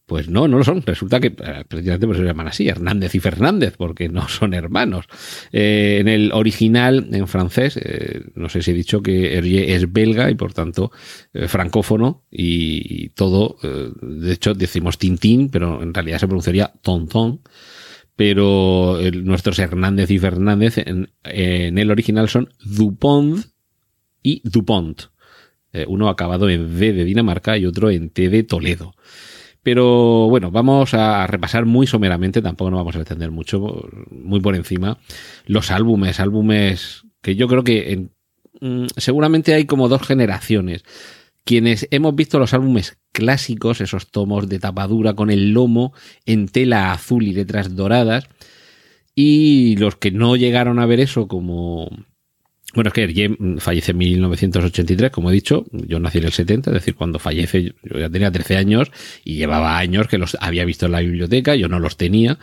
pues 0.06 0.28
no, 0.28 0.48
no 0.48 0.58
lo 0.58 0.64
son. 0.64 0.82
Resulta 0.82 1.18
que 1.20 1.28
eh, 1.28 1.64
precisamente 1.66 2.06
por 2.06 2.16
se 2.16 2.22
llaman 2.22 2.48
así, 2.48 2.68
Hernández 2.68 3.14
y 3.14 3.20
Fernández, 3.20 3.74
porque 3.76 4.08
no 4.08 4.28
son 4.28 4.54
hermanos. 4.54 5.06
Eh, 5.52 5.98
en 6.00 6.08
el 6.08 6.32
original, 6.32 7.08
en 7.10 7.26
francés, 7.26 7.78
eh, 7.82 8.24
no 8.34 8.48
sé 8.48 8.62
si 8.62 8.72
he 8.72 8.74
dicho 8.74 9.02
que 9.02 9.34
Hergé 9.34 9.74
es 9.74 9.92
belga 9.92 10.30
y 10.30 10.34
por 10.34 10.52
tanto 10.52 10.92
francófono 11.48 12.24
y, 12.30 13.08
todo, 13.10 13.58
de 13.62 14.32
hecho 14.32 14.54
decimos 14.54 14.98
Tintín, 14.98 15.48
pero 15.48 15.82
en 15.82 15.94
realidad 15.94 16.18
se 16.18 16.26
pronunciaría 16.26 16.72
Tonton. 16.82 17.40
Pero 18.16 18.98
nuestros 19.12 19.58
Hernández 19.58 20.08
y 20.12 20.20
Fernández 20.20 20.78
en, 20.78 21.10
en, 21.24 21.78
el 21.78 21.90
original 21.90 22.28
son 22.28 22.50
Dupont 22.64 23.44
y 24.22 24.40
Dupont. 24.48 25.02
uno 25.88 26.08
acabado 26.08 26.48
en 26.48 26.78
D 26.78 26.92
de 26.92 27.04
Dinamarca 27.04 27.58
y 27.58 27.66
otro 27.66 27.90
en 27.90 28.10
T 28.10 28.28
de 28.28 28.44
Toledo. 28.44 28.94
Pero 29.64 30.28
bueno, 30.28 30.50
vamos 30.50 30.92
a 30.92 31.26
repasar 31.26 31.64
muy 31.64 31.86
someramente, 31.86 32.42
tampoco 32.42 32.70
nos 32.70 32.80
vamos 32.80 32.96
a 32.96 33.00
extender 33.00 33.30
mucho, 33.30 33.88
muy 34.10 34.38
por 34.40 34.54
encima, 34.54 34.98
los 35.46 35.70
álbumes, 35.70 36.20
álbumes 36.20 37.04
que 37.22 37.34
yo 37.34 37.48
creo 37.48 37.64
que 37.64 37.92
en, 37.92 38.10
mm, 38.60 38.88
seguramente 38.98 39.54
hay 39.54 39.64
como 39.64 39.88
dos 39.88 40.02
generaciones. 40.02 40.84
Quienes 41.44 41.88
hemos 41.90 42.14
visto 42.14 42.38
los 42.38 42.52
álbumes 42.52 42.98
clásicos, 43.12 43.80
esos 43.80 44.10
tomos 44.10 44.48
de 44.50 44.58
tapadura 44.58 45.14
con 45.14 45.30
el 45.30 45.52
lomo 45.52 45.94
en 46.26 46.46
tela 46.48 46.92
azul 46.92 47.22
y 47.22 47.32
letras 47.32 47.74
doradas, 47.74 48.28
y 49.14 49.76
los 49.76 49.96
que 49.96 50.10
no 50.10 50.36
llegaron 50.36 50.78
a 50.78 50.86
ver 50.86 51.00
eso 51.00 51.26
como 51.26 51.88
bueno, 52.74 52.88
es 52.88 52.94
que 52.94 53.04
Hergé 53.04 53.36
fallece 53.58 53.92
en 53.92 53.98
1983, 53.98 55.10
como 55.10 55.30
he 55.30 55.32
dicho, 55.32 55.64
yo 55.72 56.00
nací 56.00 56.18
en 56.18 56.24
el 56.24 56.32
70, 56.32 56.70
es 56.70 56.74
decir, 56.74 56.94
cuando 56.94 57.18
fallece 57.18 57.74
yo 57.82 57.98
ya 57.98 58.10
tenía 58.10 58.30
13 58.30 58.56
años 58.56 58.90
y 59.24 59.36
llevaba 59.36 59.78
años 59.78 60.08
que 60.08 60.18
los 60.18 60.36
había 60.40 60.64
visto 60.64 60.86
en 60.86 60.92
la 60.92 61.00
biblioteca, 61.00 61.54
yo 61.54 61.68
no 61.68 61.78
los 61.78 61.96
tenía, 61.96 62.38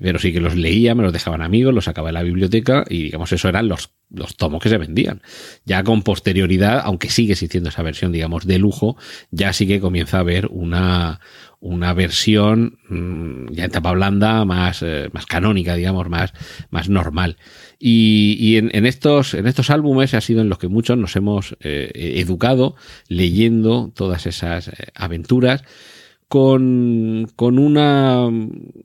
pero 0.00 0.18
sí 0.18 0.32
que 0.32 0.40
los 0.40 0.56
leía, 0.56 0.94
me 0.94 1.02
los 1.02 1.12
dejaban 1.12 1.42
amigos, 1.42 1.74
los 1.74 1.84
sacaba 1.84 2.08
de 2.08 2.14
la 2.14 2.22
biblioteca 2.22 2.84
y 2.88 3.04
digamos 3.04 3.32
eso 3.32 3.48
eran 3.48 3.68
los, 3.68 3.90
los 4.10 4.36
tomos 4.36 4.62
que 4.62 4.68
se 4.68 4.78
vendían. 4.78 5.22
Ya 5.64 5.82
con 5.84 6.02
posterioridad, 6.02 6.80
aunque 6.84 7.10
sigue 7.10 7.32
existiendo 7.32 7.68
esa 7.68 7.82
versión, 7.82 8.12
digamos, 8.12 8.46
de 8.46 8.58
lujo, 8.58 8.96
ya 9.30 9.52
sí 9.52 9.66
que 9.66 9.80
comienza 9.80 10.18
a 10.18 10.20
haber 10.20 10.46
una, 10.50 11.20
una 11.64 11.94
versión 11.94 12.78
mm, 12.90 13.52
ya 13.52 13.64
en 13.64 13.70
tapa 13.70 13.92
blanda 13.92 14.44
más, 14.44 14.82
eh, 14.82 15.08
más 15.14 15.24
canónica, 15.24 15.74
digamos, 15.74 16.10
más, 16.10 16.34
más 16.70 16.90
normal. 16.90 17.38
Y, 17.78 18.56
en, 18.56 18.86
estos, 18.86 19.32
en 19.32 19.46
estos 19.46 19.70
álbumes 19.70 20.12
ha 20.14 20.20
sido 20.20 20.42
en 20.42 20.50
los 20.50 20.58
que 20.58 20.68
muchos 20.68 20.98
nos 20.98 21.16
hemos 21.16 21.56
eh, 21.60 21.90
educado 22.16 22.76
leyendo 23.08 23.90
todas 23.94 24.26
esas 24.26 24.68
eh, 24.68 24.72
aventuras 24.94 25.64
con, 26.34 27.58
una, 27.60 28.28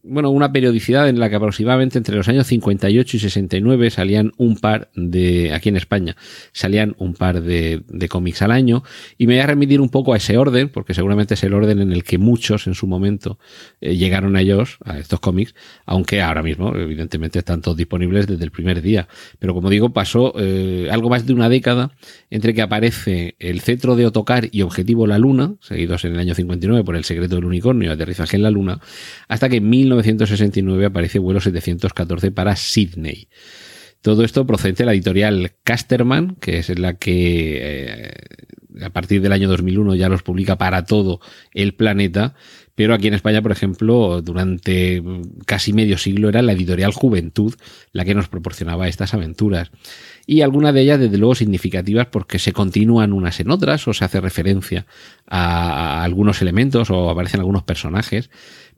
bueno, 0.04 0.30
una 0.30 0.52
periodicidad 0.52 1.10
en 1.10 1.20
la 1.20 1.32
que 1.32 1.36
aproximadamente 1.36 1.98
entre 1.98 2.16
los 2.16 2.28
años 2.28 2.46
58 2.46 3.18
y 3.18 3.20
69 3.20 3.90
salían 3.90 4.34
un 4.38 4.56
par 4.56 4.92
de, 4.94 5.52
aquí 5.52 5.70
en 5.70 5.76
España, 5.76 6.16
salían 6.52 6.96
un 7.00 7.16
par 7.16 7.42
de, 7.42 7.82
de 7.88 8.08
cómics 8.08 8.44
al 8.44 8.52
año 8.52 8.84
y 9.18 9.26
me 9.26 9.34
voy 9.34 9.42
a 9.42 9.48
remitir 9.48 9.82
un 9.82 9.90
poco 9.90 10.14
a 10.14 10.18
ese 10.18 10.38
orden, 10.38 10.70
porque 10.70 10.94
seguramente 10.94 11.34
es 11.34 11.44
el 11.44 11.56
orden 11.56 11.80
en 11.80 11.92
el 11.92 12.04
que 12.04 12.20
muchos 12.20 12.68
en 12.68 12.76
su 12.76 12.86
momento 12.86 13.40
eh, 13.82 13.96
llegaron 13.96 14.36
a 14.36 14.42
ellos, 14.42 14.78
a 14.86 15.00
estos 15.00 15.20
cómics, 15.20 15.56
aunque 15.88 16.22
ahora 16.22 16.44
mismo 16.44 16.76
evidentemente 16.76 17.40
están 17.40 17.62
todos 17.62 17.78
disponibles 17.78 18.28
desde 18.28 18.44
el 18.44 18.52
primer 18.52 18.84
día. 18.84 19.08
Pero 19.40 19.56
como 19.56 19.72
digo, 19.72 19.90
pasó 19.92 20.34
eh, 20.38 20.88
algo 20.92 21.10
más 21.10 21.26
de 21.26 21.34
una 21.34 21.50
década 21.50 21.94
entre 22.30 22.54
que 22.54 22.62
aparece 22.62 23.36
el 23.40 23.62
cetro 23.62 23.96
de 23.96 24.06
Otocar 24.06 24.50
y 24.52 24.62
Objetivo 24.62 25.08
la 25.08 25.18
Luna, 25.18 25.56
seguidos 25.62 26.06
en 26.06 26.14
el 26.14 26.20
año 26.20 26.36
59 26.36 26.84
por 26.84 26.96
el 26.96 27.06
secreto 27.06 27.39
del 27.40 27.48
unicornio, 27.48 27.92
aterrizaje 27.92 28.38
en 28.38 28.44
la 28.44 28.52
Luna, 28.52 28.80
hasta 29.28 29.50
que 29.50 29.58
en 29.58 29.70
1969 29.70 30.86
aparece 30.86 31.20
vuelo 31.20 31.40
714 31.40 32.32
para 32.32 32.56
Sydney. 32.56 33.28
Todo 34.02 34.24
esto 34.24 34.48
procede 34.48 34.74
de 34.74 34.86
la 34.86 34.94
editorial 34.94 35.52
Casterman, 35.64 36.38
que 36.40 36.60
es 36.60 36.78
la 36.80 36.94
que 36.94 37.60
eh, 37.62 38.14
a 38.82 38.90
partir 38.92 39.22
del 39.22 39.34
año 39.34 39.50
2001 39.50 39.96
ya 39.96 40.08
los 40.10 40.24
publica 40.24 40.58
para 40.58 40.86
todo 40.86 41.20
el 41.54 41.74
planeta, 41.74 42.36
pero 42.80 42.94
aquí 42.94 43.10
en 43.10 43.14
España, 43.14 43.42
por 43.42 43.52
ejemplo, 43.52 44.22
durante 44.22 45.04
casi 45.46 45.74
medio 45.74 45.98
siglo 45.98 46.30
era 46.30 46.42
la 46.42 46.54
editorial 46.54 46.94
Juventud 46.94 47.54
la 47.92 48.06
que 48.06 48.16
nos 48.16 48.30
proporcionaba 48.30 48.88
estas 48.88 49.14
aventuras. 49.14 49.70
Y 50.26 50.44
algunas 50.44 50.74
de 50.74 50.84
ellas 50.84 50.98
desde 50.98 51.18
luego 51.18 51.36
significativas 51.36 52.08
porque 52.08 52.40
se 52.40 52.54
continúan 52.54 53.12
unas 53.12 53.38
en 53.42 53.52
otras 53.52 53.86
o 53.90 53.94
se 53.94 54.06
hace 54.06 54.22
referencia 54.22 54.86
a, 55.28 56.06
algunos 56.06 56.42
elementos 56.42 56.90
o 56.90 57.10
aparecen 57.10 57.42
algunos 57.42 57.64
personajes 57.64 58.30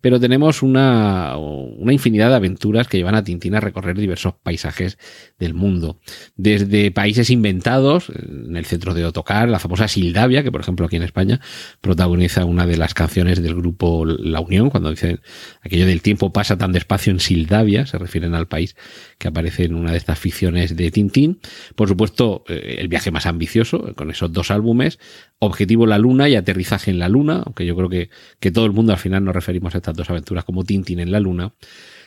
pero 0.02 0.20
tenemos 0.20 0.64
una, 0.64 1.38
una, 1.38 1.94
infinidad 1.94 2.30
de 2.30 2.36
aventuras 2.36 2.88
que 2.88 2.98
llevan 2.98 3.16
a 3.16 3.24
Tintín 3.24 3.56
a 3.56 3.60
recorrer 3.60 3.98
diversos 3.98 4.34
paisajes 4.42 4.98
del 5.40 5.54
mundo. 5.54 6.00
Desde 6.36 6.92
países 6.92 7.30
inventados, 7.30 8.10
en 8.10 8.58
el 8.58 8.66
centro 8.66 8.94
de 8.94 9.06
Otocar, 9.06 9.48
la 9.48 9.60
famosa 9.60 9.88
Sildavia, 9.88 10.44
que 10.44 10.52
por 10.52 10.62
ejemplo 10.62 10.88
aquí 10.88 10.96
en 10.96 11.04
España 11.04 11.40
protagoniza 11.82 12.46
una 12.46 12.66
de 12.66 12.78
las 12.78 12.94
canciones 12.94 13.42
del 13.42 13.56
grupo 13.56 14.06
La 14.06 14.40
Unión, 14.40 14.70
cuando 14.70 14.90
dicen 14.90 15.22
aquello 15.62 15.86
del 15.86 16.02
tiempo 16.02 16.34
pasa 16.34 16.58
tan 16.58 16.72
despacio 16.72 17.12
en 17.12 17.20
Sildavia, 17.20 17.86
se 17.86 17.98
refieren 17.98 18.34
al 18.34 18.48
país 18.48 18.76
que 19.18 19.28
aparece 19.28 19.66
en 19.66 19.76
una 19.76 19.92
de 19.92 19.98
estas 19.98 20.18
ficciones 20.18 20.76
de 20.76 20.90
Tintín. 20.90 21.40
Por 21.76 21.88
supuesto, 21.88 22.44
eh, 22.48 22.78
el 22.80 22.88
viaje 22.88 23.12
más 23.12 23.28
ambicioso, 23.28 23.94
con 23.96 24.10
esos 24.10 24.34
dos 24.34 24.50
álbumes, 24.50 25.00
Objetivo 25.44 25.88
la 25.88 25.98
Luna 25.98 26.30
y 26.30 26.36
Aterrizaje 26.36 26.92
en 26.92 27.00
la 27.00 27.10
Luna, 27.10 27.42
aunque 27.46 27.66
yo 27.66 27.76
creo 27.76 27.90
que, 27.90 28.10
que 28.40 28.52
todo 28.52 28.66
el 28.66 28.72
mundo 28.74 28.94
al 28.94 29.00
final 29.00 29.24
nos 29.24 29.34
referimos 29.34 29.74
a 29.76 29.82
dos 29.96 30.10
aventuras 30.10 30.44
como 30.44 30.64
Tintín 30.64 31.00
en 31.00 31.12
la 31.12 31.20
Luna. 31.20 31.54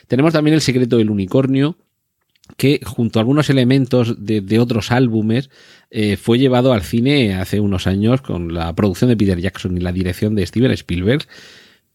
Tenemos 0.07 0.33
también 0.33 0.53
El 0.53 0.61
secreto 0.61 0.97
del 0.97 1.09
unicornio, 1.09 1.77
que 2.57 2.79
junto 2.83 3.19
a 3.19 3.21
algunos 3.21 3.49
elementos 3.49 4.23
de, 4.23 4.59
otros 4.59 4.91
álbumes 4.91 5.49
eh, 5.89 6.15
fue 6.15 6.37
llevado 6.37 6.73
al 6.73 6.83
cine 6.83 7.33
hace 7.35 7.59
unos 7.59 7.87
años 7.87 8.21
con 8.21 8.53
la 8.53 8.73
producción 8.75 9.09
de 9.09 9.17
Peter 9.17 9.39
Jackson 9.39 9.77
y 9.77 9.81
la 9.81 9.91
dirección 9.91 10.35
de 10.35 10.45
Steven 10.45 10.71
Spielberg, 10.71 11.27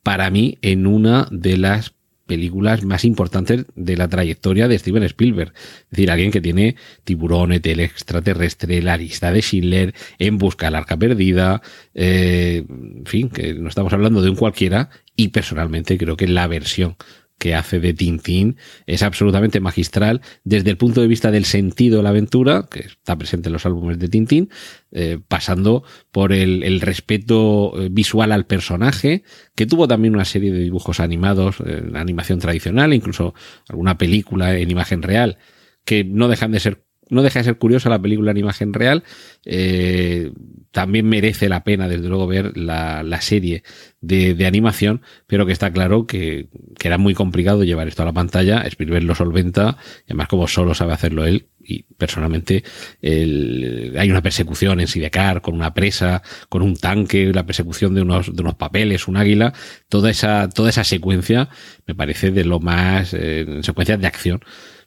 para 0.02 0.30
mí 0.30 0.58
en 0.62 0.86
una 0.86 1.28
de 1.30 1.56
las 1.56 1.94
películas 2.30 2.84
más 2.84 3.04
importantes 3.04 3.66
de 3.74 3.96
la 3.96 4.06
trayectoria 4.06 4.68
de 4.68 4.78
Steven 4.78 5.02
Spielberg. 5.02 5.52
Es 5.56 5.90
decir, 5.90 6.12
alguien 6.12 6.30
que 6.30 6.40
tiene 6.40 6.76
Tiburones, 7.02 7.60
El 7.64 7.80
extraterrestre, 7.80 8.80
La 8.82 8.96
lista 8.96 9.32
de 9.32 9.42
Schindler, 9.42 9.94
En 10.20 10.38
busca 10.38 10.66
del 10.66 10.76
arca 10.76 10.96
perdida, 10.96 11.60
eh, 11.92 12.64
en 12.68 13.04
fin, 13.04 13.30
que 13.30 13.54
no 13.54 13.68
estamos 13.68 13.92
hablando 13.92 14.22
de 14.22 14.30
un 14.30 14.36
cualquiera 14.36 14.90
y 15.16 15.28
personalmente 15.28 15.98
creo 15.98 16.16
que 16.16 16.28
la 16.28 16.46
versión 16.46 16.94
que 17.40 17.54
hace 17.54 17.80
de 17.80 17.94
Tintín 17.94 18.58
es 18.86 19.02
absolutamente 19.02 19.60
magistral 19.60 20.20
desde 20.44 20.68
el 20.68 20.76
punto 20.76 21.00
de 21.00 21.06
vista 21.06 21.30
del 21.30 21.46
sentido 21.46 21.96
de 21.96 22.02
la 22.02 22.10
aventura, 22.10 22.68
que 22.70 22.80
está 22.80 23.16
presente 23.16 23.48
en 23.48 23.54
los 23.54 23.64
álbumes 23.64 23.98
de 23.98 24.08
Tintín, 24.08 24.50
eh, 24.92 25.18
pasando 25.26 25.82
por 26.12 26.34
el, 26.34 26.80
respeto 26.82 27.72
eh, 27.80 27.88
visual 27.90 28.32
al 28.32 28.44
personaje, 28.44 29.24
que 29.54 29.66
tuvo 29.66 29.88
también 29.88 30.14
una 30.14 30.26
serie 30.26 30.52
de 30.52 30.58
dibujos 30.58 31.00
animados, 31.00 31.56
eh, 31.64 31.82
animación 31.94 32.40
tradicional, 32.40 32.92
incluso 32.92 33.34
alguna 33.68 33.96
película 33.96 34.58
en 34.58 34.70
imagen 34.70 35.00
real, 35.00 35.38
que 35.86 36.04
no 36.04 36.28
dejan 36.28 36.52
de 36.52 36.60
ser 36.60 36.84
no 37.10 37.22
deja 37.22 37.40
de 37.40 37.44
ser 37.44 37.58
curiosa 37.58 37.90
la 37.90 38.00
película 38.00 38.30
en 38.30 38.38
imagen 38.38 38.72
real. 38.72 39.04
Eh, 39.44 40.32
también 40.70 41.08
merece 41.08 41.48
la 41.48 41.64
pena, 41.64 41.88
desde 41.88 42.08
luego, 42.08 42.26
ver 42.26 42.56
la, 42.56 43.20
serie 43.20 43.64
de, 44.00 44.46
animación, 44.46 45.02
pero 45.26 45.44
que 45.44 45.52
está 45.52 45.72
claro 45.72 46.06
que, 46.06 46.48
era 46.82 46.96
muy 46.96 47.14
complicado 47.14 47.64
llevar 47.64 47.88
esto 47.88 48.02
a 48.02 48.06
la 48.06 48.12
pantalla. 48.12 48.62
Spielberg 48.62 49.04
lo 49.04 49.14
solventa, 49.14 49.76
además, 50.06 50.28
como 50.28 50.46
solo 50.46 50.74
sabe 50.74 50.92
hacerlo 50.92 51.26
él, 51.26 51.46
y 51.62 51.82
personalmente 51.82 52.64
hay 53.02 54.10
una 54.10 54.22
persecución 54.22 54.80
en 54.80 54.86
Sidecar 54.86 55.42
con 55.42 55.54
una 55.54 55.74
presa, 55.74 56.22
con 56.48 56.62
un 56.62 56.76
tanque, 56.76 57.32
la 57.32 57.44
persecución 57.44 57.94
de 57.94 58.02
unos, 58.02 58.34
de 58.34 58.42
unos 58.42 58.54
papeles, 58.54 59.08
un 59.08 59.16
águila, 59.16 59.52
toda 59.88 60.10
esa, 60.10 60.48
toda 60.48 60.70
esa 60.70 60.84
secuencia 60.84 61.48
me 61.86 61.94
parece 61.94 62.30
de 62.30 62.44
lo 62.44 62.60
más, 62.60 63.14
eh, 63.14 63.60
secuencias 63.62 64.00
de 64.00 64.06
acción 64.06 64.40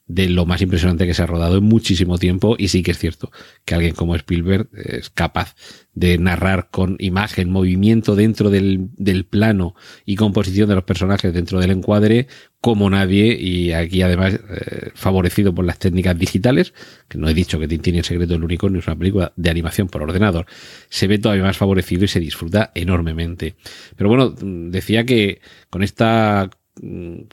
de 0.06 0.30
lo 0.30 0.46
más 0.46 0.62
impresionante 0.62 1.08
que 1.08 1.14
se 1.14 1.24
ha 1.24 1.26
rodado 1.26 1.58
en 1.58 1.64
muchísimo 1.64 2.18
tiempo 2.18 2.56
y 2.58 2.68
sí 2.68 2.84
que 2.84 2.92
es 2.92 3.00
cierto 3.00 3.32
que 3.64 3.76
alguien 3.76 3.96
como 3.96 4.16
Spielberg 4.16 4.68
es 4.74 5.10
capaz 5.10 5.56
de 5.94 6.18
narrar 6.18 6.70
con 6.72 6.98
imagen, 7.00 7.50
movimiento 7.50 8.16
dentro 8.16 8.50
del, 8.50 8.90
del 8.98 9.26
plano 9.26 9.76
y 10.06 10.16
composición 10.16 10.68
de 10.68 10.76
los 10.76 10.84
personajes 10.84 11.34
dentro 11.34 11.60
del 11.60 11.72
encuadre 11.72 12.28
como 12.60 12.90
nadie 12.90 13.38
y 13.38 13.74
aquí 13.74 14.02
además 14.02 14.36
eh, 14.36 14.92
favorecido 14.96 15.54
por 15.54 15.66
las 15.66 15.80
técnicas 15.80 16.18
digitales, 16.18 16.74
que 17.10 17.18
no 17.18 17.28
he 17.28 17.34
dicho 17.34 17.60
que 17.60 17.68
Tintín 17.68 17.96
el 17.96 18.06
secreto 18.06 18.34
del 18.34 18.44
unicornio 18.44 18.80
es 18.80 18.88
una 18.88 18.98
película 18.98 19.34
de 19.36 19.50
animación 19.50 19.90
por 19.90 20.02
ordenador, 20.02 20.46
se 20.90 21.08
ve 21.08 21.20
todavía 21.20 21.44
más 21.44 21.58
favorecido 21.58 22.06
y 22.06 22.08
se 22.08 22.22
disfruta 22.22 22.72
enormemente. 22.74 23.56
Pero 23.98 24.10
bueno, 24.10 24.34
decía 24.40 25.06
que 25.06 25.42
con 25.70 25.84
esta 25.84 26.50
mm, 26.82 27.24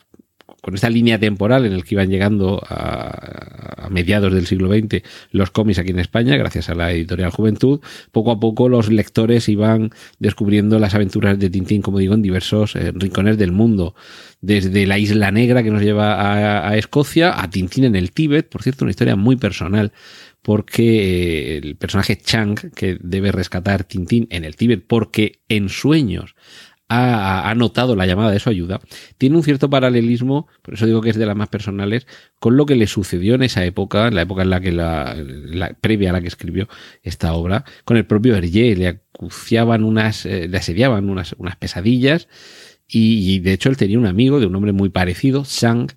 con 0.60 0.74
esta 0.74 0.90
línea 0.90 1.18
temporal 1.18 1.66
en 1.66 1.72
el 1.72 1.84
que 1.84 1.94
iban 1.94 2.08
llegando 2.08 2.62
a, 2.68 3.88
mediados 3.90 4.32
del 4.32 4.46
siglo 4.46 4.68
XX 4.68 5.02
los 5.32 5.50
cómics 5.50 5.78
aquí 5.78 5.90
en 5.90 5.98
España, 5.98 6.36
gracias 6.36 6.68
a 6.70 6.74
la 6.74 6.92
editorial 6.92 7.30
Juventud, 7.30 7.80
poco 8.12 8.30
a 8.30 8.38
poco 8.38 8.68
los 8.68 8.88
lectores 8.90 9.48
iban 9.48 9.90
descubriendo 10.18 10.78
las 10.78 10.94
aventuras 10.94 11.38
de 11.38 11.50
Tintín, 11.50 11.82
como 11.82 11.98
digo, 11.98 12.14
en 12.14 12.22
diversos 12.22 12.76
eh, 12.76 12.92
rincones 12.94 13.36
del 13.36 13.52
mundo. 13.52 13.94
Desde 14.40 14.86
la 14.86 14.98
Isla 14.98 15.30
Negra 15.30 15.62
que 15.62 15.70
nos 15.70 15.82
lleva 15.82 16.14
a, 16.14 16.68
a 16.68 16.76
Escocia, 16.76 17.42
a 17.42 17.50
Tintín 17.50 17.84
en 17.84 17.96
el 17.96 18.12
Tíbet, 18.12 18.48
por 18.48 18.62
cierto, 18.62 18.84
una 18.84 18.90
historia 18.90 19.16
muy 19.16 19.36
personal 19.36 19.92
porque 20.42 21.56
eh, 21.56 21.58
el 21.58 21.76
personaje 21.76 22.16
Chang, 22.16 22.56
que 22.74 22.98
debe 23.00 23.32
rescatar 23.32 23.84
Tintín 23.84 24.26
en 24.30 24.44
el 24.44 24.56
Tíbet, 24.56 24.84
porque 24.86 25.40
en 25.48 25.68
sueños 25.68 26.34
ha, 26.92 27.54
notado 27.54 27.94
la 27.94 28.04
llamada 28.04 28.32
de 28.32 28.40
su 28.40 28.50
ayuda, 28.50 28.80
tiene 29.16 29.36
un 29.36 29.44
cierto 29.44 29.70
paralelismo, 29.70 30.48
por 30.62 30.74
eso 30.74 30.86
digo 30.86 31.00
que 31.00 31.10
es 31.10 31.16
de 31.16 31.24
las 31.24 31.36
más 31.36 31.48
personales, 31.48 32.06
con 32.40 32.56
lo 32.56 32.66
que 32.66 32.74
le 32.74 32.88
sucedió 32.88 33.36
en 33.36 33.44
esa 33.44 33.64
época, 33.64 34.08
en 34.08 34.16
la 34.16 34.22
época 34.22 34.42
en 34.42 34.50
la 34.50 34.60
que 34.60 34.72
la, 34.72 35.76
previa 35.80 36.10
a 36.10 36.12
la 36.14 36.20
que 36.20 36.26
escribió 36.26 36.68
esta 37.02 37.32
obra, 37.34 37.64
con 37.84 37.96
el 37.96 38.06
propio 38.06 38.34
Hergé, 38.34 38.74
le 38.74 38.88
acuciaban 38.88 39.84
unas, 39.84 40.26
eh, 40.26 40.48
le 40.48 40.56
asediaban 40.56 41.08
unas, 41.08 41.34
unas 41.38 41.54
pesadillas, 41.56 42.28
y, 42.92 43.38
de 43.38 43.52
hecho 43.52 43.68
él 43.68 43.76
tenía 43.76 44.00
un 44.00 44.06
amigo 44.06 44.40
de 44.40 44.46
un 44.46 44.52
nombre 44.52 44.72
muy 44.72 44.88
parecido, 44.88 45.44
Shang, 45.46 45.92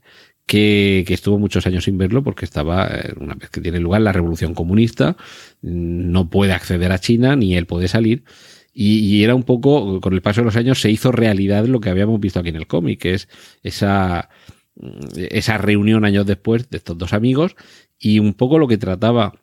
que, 0.46 1.04
que, 1.08 1.16
estuvo 1.16 1.40
muchos 1.40 1.66
años 1.66 1.86
sin 1.86 1.98
verlo 1.98 2.24
porque 2.24 2.46
estaba, 2.46 2.88
eh, 2.88 3.14
una 3.20 3.34
vez 3.34 3.50
que 3.50 3.62
tiene 3.62 3.80
lugar 3.80 4.02
la 4.02 4.12
revolución 4.12 4.54
comunista, 4.54 5.18
no 5.64 6.30
puede 6.30 6.54
acceder 6.54 6.92
a 6.92 7.00
China 7.00 7.36
ni 7.36 7.56
él 7.56 7.66
puede 7.66 7.88
salir 7.88 8.26
y, 8.74 9.24
era 9.24 9.36
un 9.36 9.44
poco, 9.44 10.01
con 10.01 10.14
el 10.14 10.22
paso 10.22 10.42
de 10.42 10.46
los 10.46 10.55
años, 10.55 10.81
se 10.81 10.90
hizo 10.90 11.12
realidad 11.12 11.66
lo 11.66 11.79
que 11.79 11.90
habíamos 11.90 12.20
visto 12.20 12.40
aquí 12.40 12.50
en 12.50 12.55
el 12.55 12.68
cómic, 12.68 13.00
que 13.00 13.14
es 13.14 13.29
esa, 13.62 14.29
esa 15.16 15.57
reunión 15.57 16.05
años 16.05 16.25
después 16.25 16.70
de 16.70 16.77
estos 16.77 16.98
dos 16.98 17.14
amigos 17.14 17.55
y 18.00 18.20
un 18.20 18.33
poco 18.33 18.57
lo 18.57 18.68
que 18.68 18.77
trataba 18.77 19.33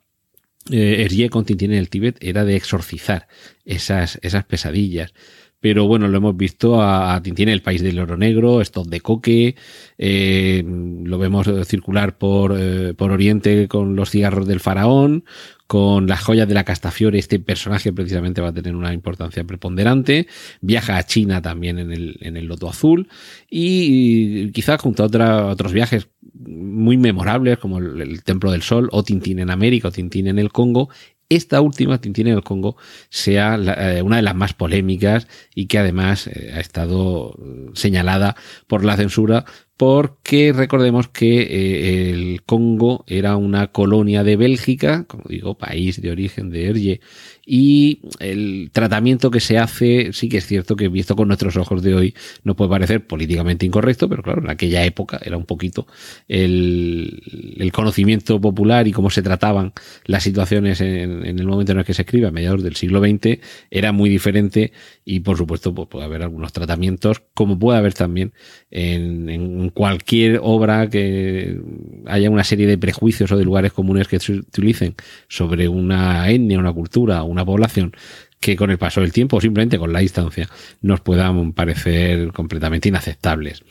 eh, 0.69 1.03
Hergé 1.03 1.29
con 1.29 1.45
Tintín 1.45 1.71
en 1.71 1.79
el 1.79 1.89
Tíbet 1.89 2.17
era 2.21 2.45
de 2.45 2.55
exorcizar 2.55 3.27
esas, 3.65 4.19
esas 4.21 4.45
pesadillas. 4.45 5.13
Pero 5.61 5.87
bueno, 5.87 6.07
lo 6.07 6.17
hemos 6.17 6.35
visto 6.35 6.81
a, 6.81 7.21
Tintín 7.23 7.47
el 7.47 7.61
país 7.61 7.81
del 7.81 7.99
oro 7.99 8.17
negro, 8.17 8.61
estos 8.61 8.89
de 8.89 8.99
coque, 8.99 9.55
eh, 9.97 10.63
lo 10.65 11.17
vemos 11.17 11.47
circular 11.65 12.17
por, 12.17 12.55
eh, 12.59 12.93
por 12.95 13.11
Oriente 13.11 13.67
con 13.67 13.95
los 13.95 14.09
cigarros 14.09 14.47
del 14.47 14.59
faraón, 14.59 15.23
con 15.71 16.05
las 16.05 16.19
joyas 16.19 16.49
de 16.49 16.53
la 16.53 16.65
Castafiore, 16.65 17.17
este 17.17 17.39
personaje 17.39 17.93
precisamente 17.93 18.41
va 18.41 18.49
a 18.49 18.53
tener 18.53 18.75
una 18.75 18.93
importancia 18.93 19.45
preponderante. 19.45 20.27
Viaja 20.59 20.97
a 20.97 21.03
China 21.03 21.41
también 21.41 21.79
en 21.79 21.93
el, 21.93 22.17
en 22.19 22.35
el 22.35 22.47
Loto 22.47 22.67
Azul. 22.67 23.07
Y 23.49 24.51
quizás 24.51 24.81
junto 24.81 25.03
a 25.03 25.45
otros 25.47 25.71
viajes 25.71 26.09
muy 26.33 26.97
memorables 26.97 27.57
como 27.57 27.77
el, 27.77 28.21
Templo 28.23 28.51
del 28.51 28.63
Sol 28.63 28.89
o 28.91 29.03
Tintín 29.03 29.39
en 29.39 29.49
América 29.49 29.87
o 29.87 29.91
Tintín 29.91 30.27
en 30.27 30.39
el 30.39 30.51
Congo, 30.51 30.89
esta 31.35 31.61
última, 31.61 32.01
Tintín 32.01 32.27
en 32.27 32.35
el 32.35 32.43
Congo, 32.43 32.75
sea 33.09 33.55
eh, 33.55 34.01
una 34.01 34.17
de 34.17 34.21
las 34.21 34.35
más 34.35 34.53
polémicas 34.53 35.27
y 35.55 35.67
que 35.67 35.79
además 35.79 36.27
eh, 36.27 36.51
ha 36.53 36.59
estado 36.59 37.37
señalada 37.73 38.35
por 38.67 38.83
la 38.83 38.97
censura 38.97 39.45
porque 39.81 40.53
recordemos 40.55 41.07
que 41.07 41.41
eh, 41.41 42.11
el 42.11 42.43
Congo 42.43 43.03
era 43.07 43.35
una 43.35 43.71
colonia 43.71 44.23
de 44.23 44.35
Bélgica, 44.35 45.05
como 45.05 45.23
digo, 45.27 45.57
país 45.57 45.99
de 45.99 46.11
origen 46.11 46.51
de 46.51 46.67
Hergé, 46.67 47.01
y 47.43 48.01
el 48.19 48.69
tratamiento 48.71 49.31
que 49.31 49.39
se 49.39 49.57
hace, 49.57 50.13
sí 50.13 50.29
que 50.29 50.37
es 50.37 50.45
cierto 50.45 50.75
que 50.75 50.87
visto 50.87 51.15
con 51.15 51.27
nuestros 51.27 51.57
ojos 51.57 51.81
de 51.81 51.95
hoy 51.95 52.13
no 52.43 52.55
puede 52.55 52.69
parecer 52.69 53.07
políticamente 53.07 53.65
incorrecto, 53.65 54.07
pero 54.07 54.21
claro, 54.21 54.43
en 54.43 54.51
aquella 54.51 54.85
época 54.85 55.19
era 55.23 55.35
un 55.35 55.45
poquito 55.45 55.87
el, 56.27 57.71
conocimiento 57.73 58.39
popular 58.39 58.87
y 58.87 58.91
cómo 58.91 59.09
se 59.09 59.23
trataban 59.23 59.73
las 60.05 60.21
situaciones 60.21 60.81
en, 60.81 61.25
en, 61.25 61.39
el 61.39 61.47
momento 61.47 61.71
en 61.71 61.79
el 61.79 61.85
que 61.85 61.95
se 61.95 62.03
escribe, 62.03 62.27
a 62.27 62.31
mediados 62.31 62.61
del 62.61 62.75
siglo 62.75 62.99
XX, 62.99 63.39
era 63.71 63.91
muy 63.91 64.11
diferente 64.11 64.73
y 65.03 65.21
por 65.21 65.37
supuesto 65.37 65.73
pues, 65.73 65.87
puede 65.87 66.05
haber 66.05 66.21
algunos 66.21 66.53
tratamientos, 66.53 67.23
como 67.33 67.57
puede 67.57 67.79
haber 67.79 67.95
también 67.95 68.33
en 68.69 69.70
cualquier 69.73 70.39
obra 70.41 70.89
que 70.89 71.59
haya 72.05 72.29
una 72.29 72.43
serie 72.43 72.67
de 72.67 72.77
prejuicios 72.77 73.31
o 73.31 73.37
de 73.37 73.45
lugares 73.45 73.73
comunes 73.73 74.07
que 74.07 74.19
se 74.19 74.33
utilicen 74.33 74.95
sobre 75.27 75.67
una 75.67 76.29
etnia, 76.29 76.59
una 76.59 76.73
cultura, 76.73 77.23
una 77.23 77.45
población, 77.45 77.93
que 78.39 78.55
con 78.55 78.71
el 78.71 78.77
paso 78.77 79.01
del 79.01 79.13
tiempo 79.13 79.37
o 79.37 79.41
simplemente 79.41 79.77
con 79.77 79.93
la 79.93 79.99
distancia 79.99 80.49
nos 80.81 80.99
puedan 81.01 81.53
parecer 81.53 82.31
completamente 82.33 82.89
inaceptables. 82.89 83.63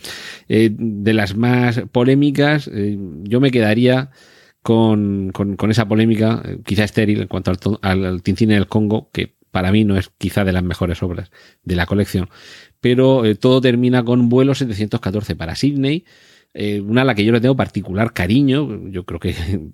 Eh, 0.48 0.70
de 0.72 1.12
las 1.12 1.36
más 1.36 1.82
polémicas, 1.92 2.70
eh, 2.72 2.96
yo 3.24 3.40
me 3.40 3.50
quedaría 3.50 4.10
con, 4.62 5.32
con, 5.32 5.70
esa 5.70 5.88
polémica, 5.88 6.42
eh, 6.44 6.58
quizá 6.64 6.84
estéril 6.84 7.22
en 7.22 7.28
cuanto 7.28 7.52
al, 7.82 8.04
al 8.04 8.22
Tintín 8.22 8.50
del 8.50 8.68
Congo, 8.68 9.10
que 9.12 9.39
para 9.50 9.72
mí 9.72 9.84
no 9.84 9.96
es 9.96 10.10
quizá 10.18 10.44
de 10.44 10.52
las 10.52 10.62
mejores 10.62 11.02
obras 11.02 11.30
de 11.64 11.76
la 11.76 11.86
colección, 11.86 12.28
pero 12.80 13.24
eh, 13.24 13.34
todo 13.34 13.60
termina 13.60 14.04
con 14.04 14.28
vuelo 14.28 14.54
714 14.54 15.36
para 15.36 15.54
Sydney, 15.54 16.04
eh, 16.52 16.80
una 16.80 17.02
a 17.02 17.04
la 17.04 17.14
que 17.14 17.24
yo 17.24 17.32
le 17.32 17.40
tengo 17.40 17.56
particular 17.56 18.12
cariño, 18.12 18.88
yo 18.88 19.04
creo 19.04 19.20
que 19.20 19.34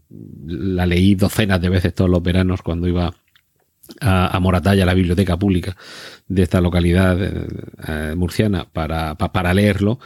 la 0.47 0.87
leí 0.87 1.15
docenas 1.15 1.61
de 1.61 1.69
veces 1.69 1.95
todos 1.95 2.11
los 2.11 2.23
veranos 2.23 2.62
cuando 2.62 2.87
iba 2.87 3.15
a, 4.01 4.39
Moratalla, 4.41 4.85
la 4.85 4.95
biblioteca 4.95 5.37
pública 5.37 5.77
de 6.27 6.43
esta 6.43 6.61
localidad 6.61 7.19
eh, 7.23 8.15
murciana, 8.17 8.67
para, 8.71 9.15
para 9.15 9.55
leerlo. 9.55 10.01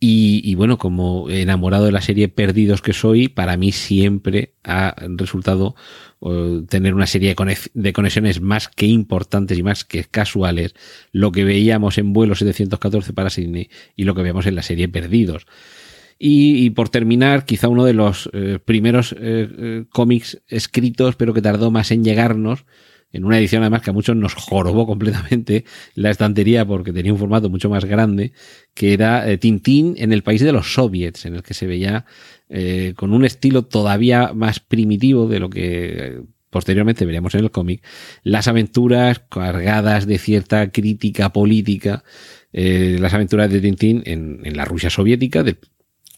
Y, 0.00 0.54
bueno, 0.54 0.78
como 0.78 1.28
enamorado 1.28 1.86
de 1.86 1.90
la 1.90 2.00
serie 2.00 2.28
Perdidos 2.28 2.82
que 2.82 2.92
soy, 2.92 3.26
para 3.26 3.56
mí 3.56 3.72
siempre 3.72 4.54
ha 4.62 4.94
resultado 5.16 5.74
tener 6.68 6.94
una 6.94 7.06
serie 7.08 7.34
de 7.74 7.92
conexiones 7.92 8.40
más 8.40 8.68
que 8.68 8.86
importantes 8.86 9.58
y 9.58 9.64
más 9.64 9.84
que 9.84 10.04
casuales, 10.04 10.74
lo 11.10 11.32
que 11.32 11.42
veíamos 11.42 11.98
en 11.98 12.12
vuelo 12.12 12.36
714 12.36 13.12
para 13.12 13.30
Sydney 13.30 13.70
y 13.96 14.04
lo 14.04 14.14
que 14.14 14.22
veíamos 14.22 14.46
en 14.46 14.54
la 14.54 14.62
serie 14.62 14.88
Perdidos. 14.88 15.46
Y, 16.20 16.70
por 16.70 16.88
terminar, 16.88 17.44
quizá 17.44 17.68
uno 17.68 17.84
de 17.84 17.92
los 17.92 18.28
eh, 18.32 18.58
primeros 18.64 19.14
eh, 19.18 19.84
cómics 19.90 20.42
escritos, 20.48 21.14
pero 21.14 21.32
que 21.32 21.42
tardó 21.42 21.70
más 21.70 21.92
en 21.92 22.02
llegarnos, 22.02 22.64
en 23.12 23.24
una 23.24 23.38
edición 23.38 23.62
además 23.62 23.82
que 23.82 23.90
a 23.90 23.92
muchos 23.92 24.16
nos 24.16 24.34
jorobó 24.34 24.86
completamente 24.86 25.64
la 25.94 26.10
estantería 26.10 26.64
porque 26.66 26.92
tenía 26.92 27.12
un 27.12 27.18
formato 27.18 27.50
mucho 27.50 27.70
más 27.70 27.84
grande, 27.84 28.32
que 28.74 28.92
era 28.92 29.36
Tintín 29.38 29.94
en 29.98 30.12
el 30.12 30.22
país 30.22 30.42
de 30.42 30.52
los 30.52 30.74
soviets, 30.74 31.26
en 31.26 31.34
el 31.34 31.42
que 31.42 31.54
se 31.54 31.66
veía 31.66 32.04
con 32.96 33.12
un 33.12 33.26
estilo 33.26 33.66
todavía 33.66 34.32
más 34.32 34.58
primitivo 34.58 35.28
de 35.28 35.38
lo 35.38 35.50
que 35.50 36.22
posteriormente 36.50 37.04
veríamos 37.04 37.34
en 37.34 37.44
el 37.44 37.50
cómic, 37.50 37.84
las 38.22 38.48
aventuras 38.48 39.20
cargadas 39.28 40.06
de 40.06 40.18
cierta 40.18 40.70
crítica 40.70 41.32
política, 41.32 42.04
eh, 42.52 42.96
las 43.00 43.14
aventuras 43.14 43.50
de 43.50 43.60
Tintín 43.60 44.02
en, 44.06 44.40
en 44.44 44.56
la 44.56 44.64
Rusia 44.64 44.90
soviética, 44.90 45.44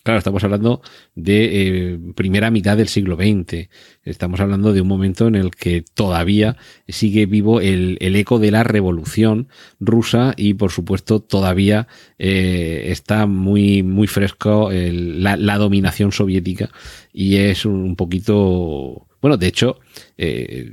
claro, 0.03 0.19
estamos 0.19 0.45
hablando 0.45 0.83
de 1.15 1.93
eh, 1.93 1.99
primera 2.15 2.51
mitad 2.51 2.77
del 2.77 2.89
siglo 2.89 3.17
XX, 3.17 3.69
estamos 4.03 4.41
hablando 4.41 4.73
de 4.73 4.81
un 4.81 4.89
momento 4.89 5.27
en 5.27 5.35
el 5.35 5.51
que 5.51 5.85
todavía 5.95 6.57
sigue 6.89 7.27
vivo 7.27 7.61
el, 7.61 7.99
eco 8.01 8.39
de 8.39 8.51
la 8.51 8.65
revolución 8.65 9.49
rusa 9.79 10.35
y 10.37 10.55
por 10.55 10.71
supuesto 10.71 11.21
todavía 11.21 11.89
eh, 12.19 12.87
está 12.87 13.27
muy, 13.27 13.83
muy 13.83 14.07
fresco 14.07 14.71
la, 14.73 15.59
dominación 15.59 16.13
soviética 16.13 16.71
y 17.13 17.37
es 17.37 17.65
un, 17.65 17.75
un 17.75 17.97
poquito 17.97 19.07
bueno, 19.21 19.37
de 19.37 19.47
hecho, 19.47 19.79
eh, 20.17 20.73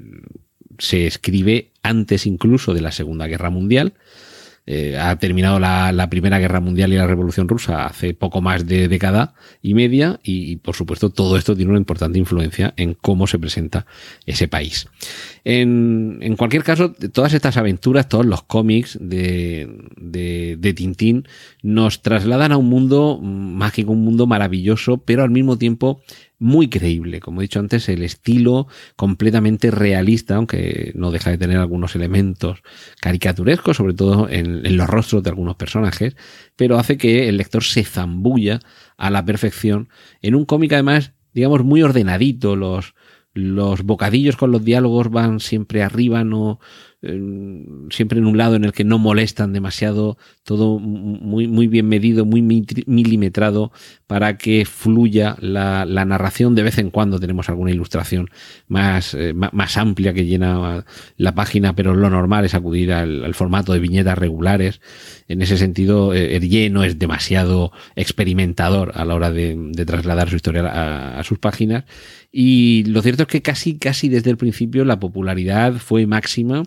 se 0.80 1.08
escribe 1.08 1.72
antes 1.84 2.26
incluso 2.26 2.74
de 2.74 2.82
la 2.82 2.92
Segunda 2.92 3.28
Guerra 3.28 3.50
Mundial. 3.50 3.94
Eh, 4.70 4.98
ha 4.98 5.16
terminado 5.16 5.60
la, 5.62 6.08
Primera 6.10 6.40
Guerra 6.40 6.60
Mundial 6.60 6.92
y 6.92 6.98
la 6.98 7.08
Revolución 7.08 7.48
Rusa 7.48 7.86
hace 7.86 8.14
poco 8.14 8.42
más 8.42 8.68
de 8.68 8.90
década 8.90 9.34
y 9.62 9.74
media 9.74 10.20
y, 10.24 10.58
por 10.58 10.76
supuesto 10.76 11.10
todo 11.10 11.38
esto 11.38 11.56
tiene 11.56 11.72
una 11.72 11.80
importante 11.80 12.20
influencia 12.20 12.74
en 12.76 12.94
cómo 12.94 13.28
se 13.28 13.40
presenta 13.40 13.86
ese 14.26 14.50
país. 14.50 14.90
En, 15.46 16.20
en 16.22 16.36
cualquier 16.36 16.64
caso, 16.64 16.92
todas 17.14 17.34
estas 17.34 17.56
aventuras, 17.56 18.10
todos 18.10 18.26
los 18.26 18.44
cómics 18.44 18.98
de, 19.00 19.70
de, 19.96 20.58
de 20.60 20.74
Tintín 20.74 21.28
nos 21.64 22.02
trasladan 22.02 22.52
a 22.52 22.58
un 22.58 22.68
mundo 22.68 23.20
mágico, 23.22 23.94
un 23.94 24.04
mundo 24.04 24.28
maravilloso, 24.28 24.98
pero 24.98 25.24
al 25.24 25.30
mismo 25.30 25.58
tiempo 25.58 26.02
muy 26.40 26.70
creíble. 26.70 27.20
Como 27.20 27.42
he 27.42 27.46
dicho 27.46 27.60
antes, 27.60 27.90
el 27.90 28.04
estilo 28.04 28.68
completamente 28.96 29.72
realista, 29.72 30.36
aunque 30.36 30.92
no 30.96 31.12
deja 31.12 31.32
de 31.32 31.38
tener 31.38 31.58
algunos 31.58 31.96
elementos 31.96 32.62
caricaturescos, 33.02 33.78
sobre 33.78 33.94
todo 33.94 34.30
en, 34.30 34.78
los 34.78 34.88
rostros 34.88 35.24
de 35.24 35.30
algunos 35.30 35.56
personajes, 35.56 36.16
pero 36.56 36.78
hace 36.78 36.98
que 36.98 37.28
el 37.30 37.38
lector 37.38 37.64
se 37.64 37.84
zambulla 37.84 38.60
a 38.98 39.10
la 39.10 39.26
perfección 39.26 39.90
en 40.22 40.36
un 40.36 40.46
cómic 40.46 40.74
además, 40.74 41.14
digamos, 41.34 41.64
muy 41.64 41.82
ordenadito. 41.82 42.56
Los, 42.56 42.94
los 43.34 43.84
bocadillos 43.84 44.36
con 44.36 44.52
los 44.52 44.64
diálogos 44.64 45.10
van 45.10 45.40
siempre 45.40 45.84
arriba, 45.84 46.24
no, 46.24 46.60
siempre 47.02 48.18
en 48.18 48.26
un 48.26 48.38
lado 48.38 48.56
en 48.56 48.64
el 48.64 48.74
que 48.74 48.84
no 48.84 48.98
molestan 48.98 49.54
demasiado, 49.54 50.18
todo 50.44 50.80
muy, 50.80 51.48
muy 51.48 51.68
bien 51.68 51.88
medido, 51.88 52.26
muy 52.26 52.42
milimetrado 52.42 53.72
para 54.08 54.38
que 54.38 54.66
fluya 54.66 55.36
la, 55.40 55.86
narración. 55.86 56.56
De 56.56 56.64
vez 56.64 56.80
en 56.80 56.90
cuando 56.90 57.20
tenemos 57.20 57.50
alguna 57.50 57.72
ilustración 57.72 58.30
más, 58.68 59.14
eh, 59.14 59.34
más 59.34 59.78
amplia 59.78 60.14
que 60.14 60.26
llena 60.26 60.86
la 61.18 61.36
página, 61.36 61.76
pero 61.76 61.94
lo 61.94 62.10
normal 62.10 62.46
es 62.46 62.56
acudir 62.56 62.92
al, 62.92 63.34
formato 63.36 63.74
de 63.74 63.80
viñetas 63.80 64.18
regulares. 64.18 64.82
En 65.28 65.42
ese 65.44 65.58
sentido, 65.58 66.14
eh, 66.14 66.36
Hergé 66.36 66.72
no 66.72 66.84
es 66.84 66.98
demasiado 66.98 67.72
experimentador 67.96 68.94
a 68.96 69.06
la 69.06 69.14
hora 69.14 69.32
de, 69.32 69.72
trasladar 69.86 70.30
su 70.30 70.38
historia 70.38 71.20
a 71.20 71.24
sus 71.24 71.38
páginas. 71.38 71.84
Y 72.40 72.84
lo 72.84 73.02
cierto 73.02 73.24
es 73.24 73.30
que 73.30 73.42
casi, 73.42 73.80
casi 73.80 74.10
desde 74.10 74.30
el 74.30 74.38
principio 74.38 74.86
la 74.86 75.00
popularidad 75.00 75.74
fue 75.74 76.06
máxima 76.06 76.66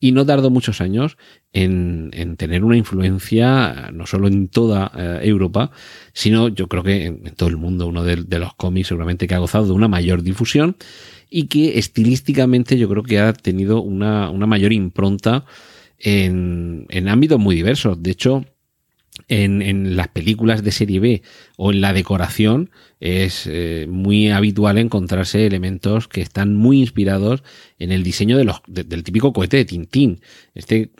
y 0.00 0.10
no 0.10 0.26
tardó 0.26 0.50
muchos 0.50 0.80
años 0.80 1.16
en, 1.52 2.10
en 2.12 2.36
tener 2.36 2.64
una 2.64 2.76
influencia 2.76 3.90
no 3.92 4.04
solo 4.08 4.26
en 4.26 4.48
toda 4.48 4.90
eh, 4.96 5.20
Europa, 5.22 5.70
sino 6.12 6.48
yo 6.48 6.66
creo 6.66 6.82
que 6.82 7.06
en, 7.06 7.22
todo 7.36 7.48
el 7.48 7.56
mundo, 7.56 7.86
uno 7.86 8.02
de, 8.02 8.16
de, 8.16 8.38
los 8.40 8.52
cómics 8.54 8.88
seguramente 8.88 9.28
que 9.28 9.36
ha 9.36 9.38
gozado 9.38 9.66
de 9.66 9.72
una 9.74 9.86
mayor 9.86 10.24
difusión 10.24 10.74
y 11.30 11.46
que 11.46 11.78
estilísticamente 11.78 12.76
yo 12.76 12.88
creo 12.88 13.04
que 13.04 13.20
ha 13.20 13.32
tenido 13.32 13.80
una, 13.80 14.28
una 14.28 14.48
mayor 14.48 14.72
impronta 14.72 15.44
en, 16.00 16.86
en 16.88 17.08
ámbitos 17.08 17.38
muy 17.38 17.54
diversos. 17.54 18.02
De 18.02 18.10
hecho, 18.10 18.44
en, 19.28 19.62
en, 19.62 19.96
las 19.96 20.08
películas 20.08 20.62
de 20.62 20.72
serie 20.72 21.00
B 21.00 21.22
o 21.56 21.72
en 21.72 21.80
la 21.80 21.92
decoración 21.92 22.70
es 23.00 23.46
eh, 23.46 23.86
muy 23.88 24.30
habitual 24.30 24.78
encontrarse 24.78 25.46
elementos 25.46 26.08
que 26.08 26.22
están 26.22 26.56
muy 26.56 26.80
inspirados 26.80 27.42
en 27.78 27.92
el 27.92 28.02
diseño 28.02 28.38
del 28.38 29.04
típico 29.04 29.32
cohete 29.32 29.58
de 29.58 29.64
Tintín. 29.64 30.20
Este 30.54 30.90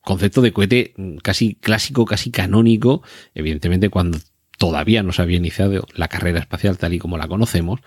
concepto 0.00 0.42
de 0.42 0.52
cohete 0.52 0.94
casi 1.22 1.54
clásico, 1.54 2.04
casi 2.04 2.30
canónico, 2.30 3.02
evidentemente 3.34 3.88
cuando 3.88 4.18
todavía 4.58 5.02
no 5.02 5.12
se 5.12 5.22
había 5.22 5.36
iniciado 5.36 5.86
la 5.94 6.08
carrera 6.08 6.40
espacial 6.40 6.78
tal 6.78 6.94
y 6.94 6.98
como 6.98 7.18
la 7.18 7.28
conocemos, 7.28 7.80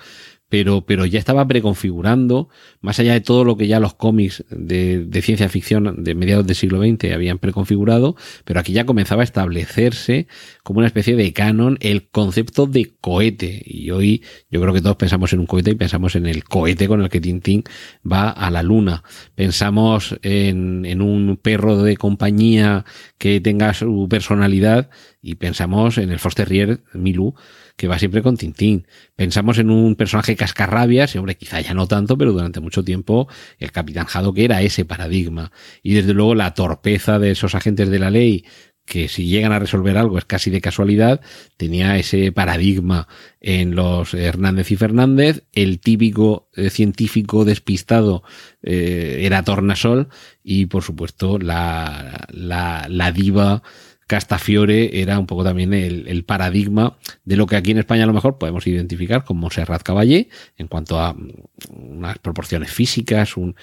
pero, 0.49 0.81
pero 0.81 1.05
ya 1.05 1.19
estaba 1.19 1.47
preconfigurando, 1.47 2.49
más 2.81 2.99
allá 2.99 3.13
de 3.13 3.21
todo 3.21 3.43
lo 3.43 3.55
que 3.55 3.67
ya 3.67 3.79
los 3.79 3.93
cómics 3.93 4.43
de, 4.49 5.07
ciencia 5.21 5.47
ficción 5.47 6.03
de 6.03 6.15
mediados 6.15 6.47
del 6.47 6.55
siglo 6.55 6.81
XX 6.81 7.13
habían 7.13 7.37
preconfigurado, 7.37 8.15
pero 8.45 8.59
aquí 8.59 8.73
ya 8.73 8.85
comenzaba 8.85 9.21
a 9.21 9.25
establecerse 9.25 10.27
como 10.63 10.79
una 10.79 10.87
especie 10.87 11.15
de 11.15 11.31
canon 11.33 11.77
el 11.81 12.07
concepto 12.09 12.65
de 12.65 12.91
cohete. 12.99 13.61
Y 13.65 13.91
hoy 13.91 14.23
yo 14.49 14.59
creo 14.59 14.73
que 14.73 14.81
todos 14.81 14.95
pensamos 14.95 15.31
en 15.33 15.39
un 15.39 15.45
cohete 15.45 15.71
y 15.71 15.75
pensamos 15.75 16.15
en 16.15 16.25
el 16.25 16.43
cohete 16.43 16.87
con 16.87 17.01
el 17.01 17.09
que 17.09 17.21
Tintín 17.21 17.63
va 18.09 18.29
a 18.29 18.49
la 18.49 18.63
luna. 18.63 19.03
Pensamos 19.35 20.17
en, 20.23 20.85
en 20.85 21.01
un 21.01 21.37
perro 21.37 21.83
de 21.83 21.95
compañía 21.95 22.85
que 23.19 23.39
tenga 23.39 23.73
su 23.73 24.07
personalidad 24.09 24.89
y 25.21 25.35
pensamos 25.35 25.97
en 25.97 26.11
el 26.11 26.19
Foster 26.19 26.49
Milú 26.93 27.35
que 27.79 27.87
va 27.87 27.97
siempre 27.97 28.21
con 28.21 28.35
Tintín. 28.35 28.85
Pensamos 29.15 29.57
en 29.57 29.69
un 29.69 29.95
personaje 29.95 30.35
cascarrabias, 30.35 31.15
y 31.15 31.17
hombre, 31.17 31.37
quizá 31.37 31.61
ya 31.61 31.73
no 31.73 31.87
tanto, 31.87 32.17
pero 32.17 32.33
durante 32.33 32.59
mucho 32.59 32.83
tiempo 32.83 33.29
el 33.57 33.71
Capitán 33.71 34.05
Haddock 34.13 34.37
era 34.39 34.61
ese 34.61 34.83
paradigma. 34.83 35.53
Y 35.81 35.93
desde 35.93 36.13
luego 36.13 36.35
la 36.35 36.53
torpeza 36.53 37.19
de 37.19 37.31
esos 37.31 37.55
agentes 37.55 37.89
de 37.89 37.99
la 37.99 38.11
ley 38.11 38.43
que 38.83 39.07
si 39.07 39.27
llegan 39.27 39.53
a 39.53 39.59
resolver 39.59 39.97
algo 39.97 40.17
es 40.17 40.25
casi 40.25 40.49
de 40.49 40.59
casualidad, 40.59 41.21
tenía 41.55 41.95
ese 41.97 42.33
paradigma 42.33 43.07
en 43.39 43.75
los 43.75 44.13
Hernández 44.13 44.71
y 44.71 44.75
Fernández, 44.75 45.43
el 45.53 45.79
típico 45.79 46.49
eh, 46.55 46.69
científico 46.71 47.45
despistado 47.45 48.23
eh, 48.61 49.19
era 49.21 49.43
Tornasol 49.43 50.09
y 50.43 50.65
por 50.65 50.83
supuesto 50.83 51.37
la, 51.37 52.27
la, 52.31 52.87
la 52.89 53.11
diva 53.13 53.61
Castafiore 54.09 55.01
era 55.01 55.19
un 55.19 55.27
poco 55.27 55.43
también 55.43 55.71
el, 55.71 56.07
el, 56.07 56.23
paradigma 56.23 56.97
de 57.25 57.37
lo 57.37 57.45
que 57.45 57.55
aquí 57.55 57.69
en 57.69 57.77
España 57.77 58.05
a 58.05 58.07
lo 58.07 58.13
mejor 58.13 58.39
podemos 58.39 58.65
identificar 58.65 59.23
como 59.23 59.51
Serrat 59.51 59.83
Caballé 59.83 60.29
en 60.57 60.67
cuanto 60.67 60.99
a 60.99 61.13
mm, 61.13 61.29
unas 61.91 62.17
proporciones 62.17 62.71
físicas, 62.71 63.37
un, 63.37 63.55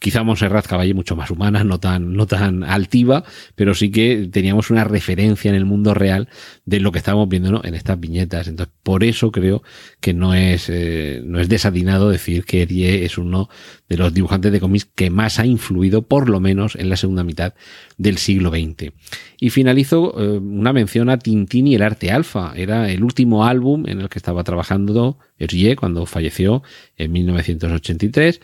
quizá 0.00 0.22
Montserrat 0.24 0.66
Caballé 0.66 0.94
mucho 0.94 1.14
más 1.14 1.30
humana, 1.30 1.62
no 1.62 1.78
tan, 1.78 2.14
no 2.14 2.26
tan 2.26 2.64
altiva, 2.64 3.22
pero 3.54 3.74
sí 3.74 3.90
que 3.90 4.28
teníamos 4.32 4.70
una 4.70 4.82
referencia 4.82 5.50
en 5.50 5.54
el 5.54 5.66
mundo 5.66 5.92
real 5.92 6.28
de 6.64 6.80
lo 6.80 6.90
que 6.90 6.98
estábamos 6.98 7.28
viendo 7.28 7.62
en 7.62 7.74
estas 7.74 8.00
viñetas. 8.00 8.48
Entonces, 8.48 8.74
por 8.82 9.04
eso 9.04 9.30
creo 9.30 9.62
que 10.00 10.14
no 10.14 10.34
es, 10.34 10.70
eh, 10.70 11.22
no 11.24 11.38
es 11.38 11.50
desatinado 11.50 12.08
decir 12.08 12.44
que 12.44 12.62
Erie 12.62 13.04
es 13.04 13.18
uno 13.18 13.50
de 13.90 13.98
los 13.98 14.14
dibujantes 14.14 14.50
de 14.50 14.58
cómics 14.58 14.86
que 14.86 15.10
más 15.10 15.38
ha 15.38 15.44
influido, 15.44 16.00
por 16.00 16.30
lo 16.30 16.40
menos 16.40 16.76
en 16.76 16.88
la 16.88 16.96
segunda 16.96 17.22
mitad 17.22 17.52
del 17.98 18.16
siglo 18.16 18.50
XX. 18.50 18.92
Y 19.38 19.50
finalizo 19.50 20.14
eh, 20.18 20.38
una 20.38 20.72
mención 20.72 21.10
a 21.10 21.18
Tintín 21.18 21.66
y 21.66 21.74
el 21.74 21.82
arte 21.82 22.10
alfa. 22.10 22.54
Era 22.56 22.90
el 22.90 23.04
último 23.04 23.44
álbum 23.44 23.86
en 23.86 24.00
el 24.00 24.08
que 24.08 24.18
estaba 24.18 24.44
trabajando 24.44 25.18
Hergé 25.38 25.76
cuando 25.76 26.06
falleció 26.06 26.62
en 26.96 27.12
1983 27.12 28.40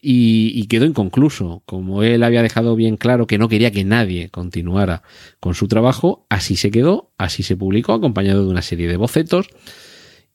y, 0.00 0.66
quedó 0.68 0.84
inconcluso. 0.84 1.62
Como 1.66 2.02
él 2.02 2.22
había 2.22 2.42
dejado 2.42 2.76
bien 2.76 2.96
claro 2.96 3.26
que 3.26 3.38
no 3.38 3.48
quería 3.48 3.70
que 3.70 3.84
nadie 3.84 4.30
continuara 4.30 5.02
con 5.40 5.54
su 5.54 5.68
trabajo, 5.68 6.26
así 6.28 6.56
se 6.56 6.70
quedó, 6.70 7.12
así 7.18 7.42
se 7.42 7.56
publicó, 7.56 7.92
acompañado 7.92 8.44
de 8.44 8.50
una 8.50 8.62
serie 8.62 8.88
de 8.88 8.96
bocetos. 8.96 9.48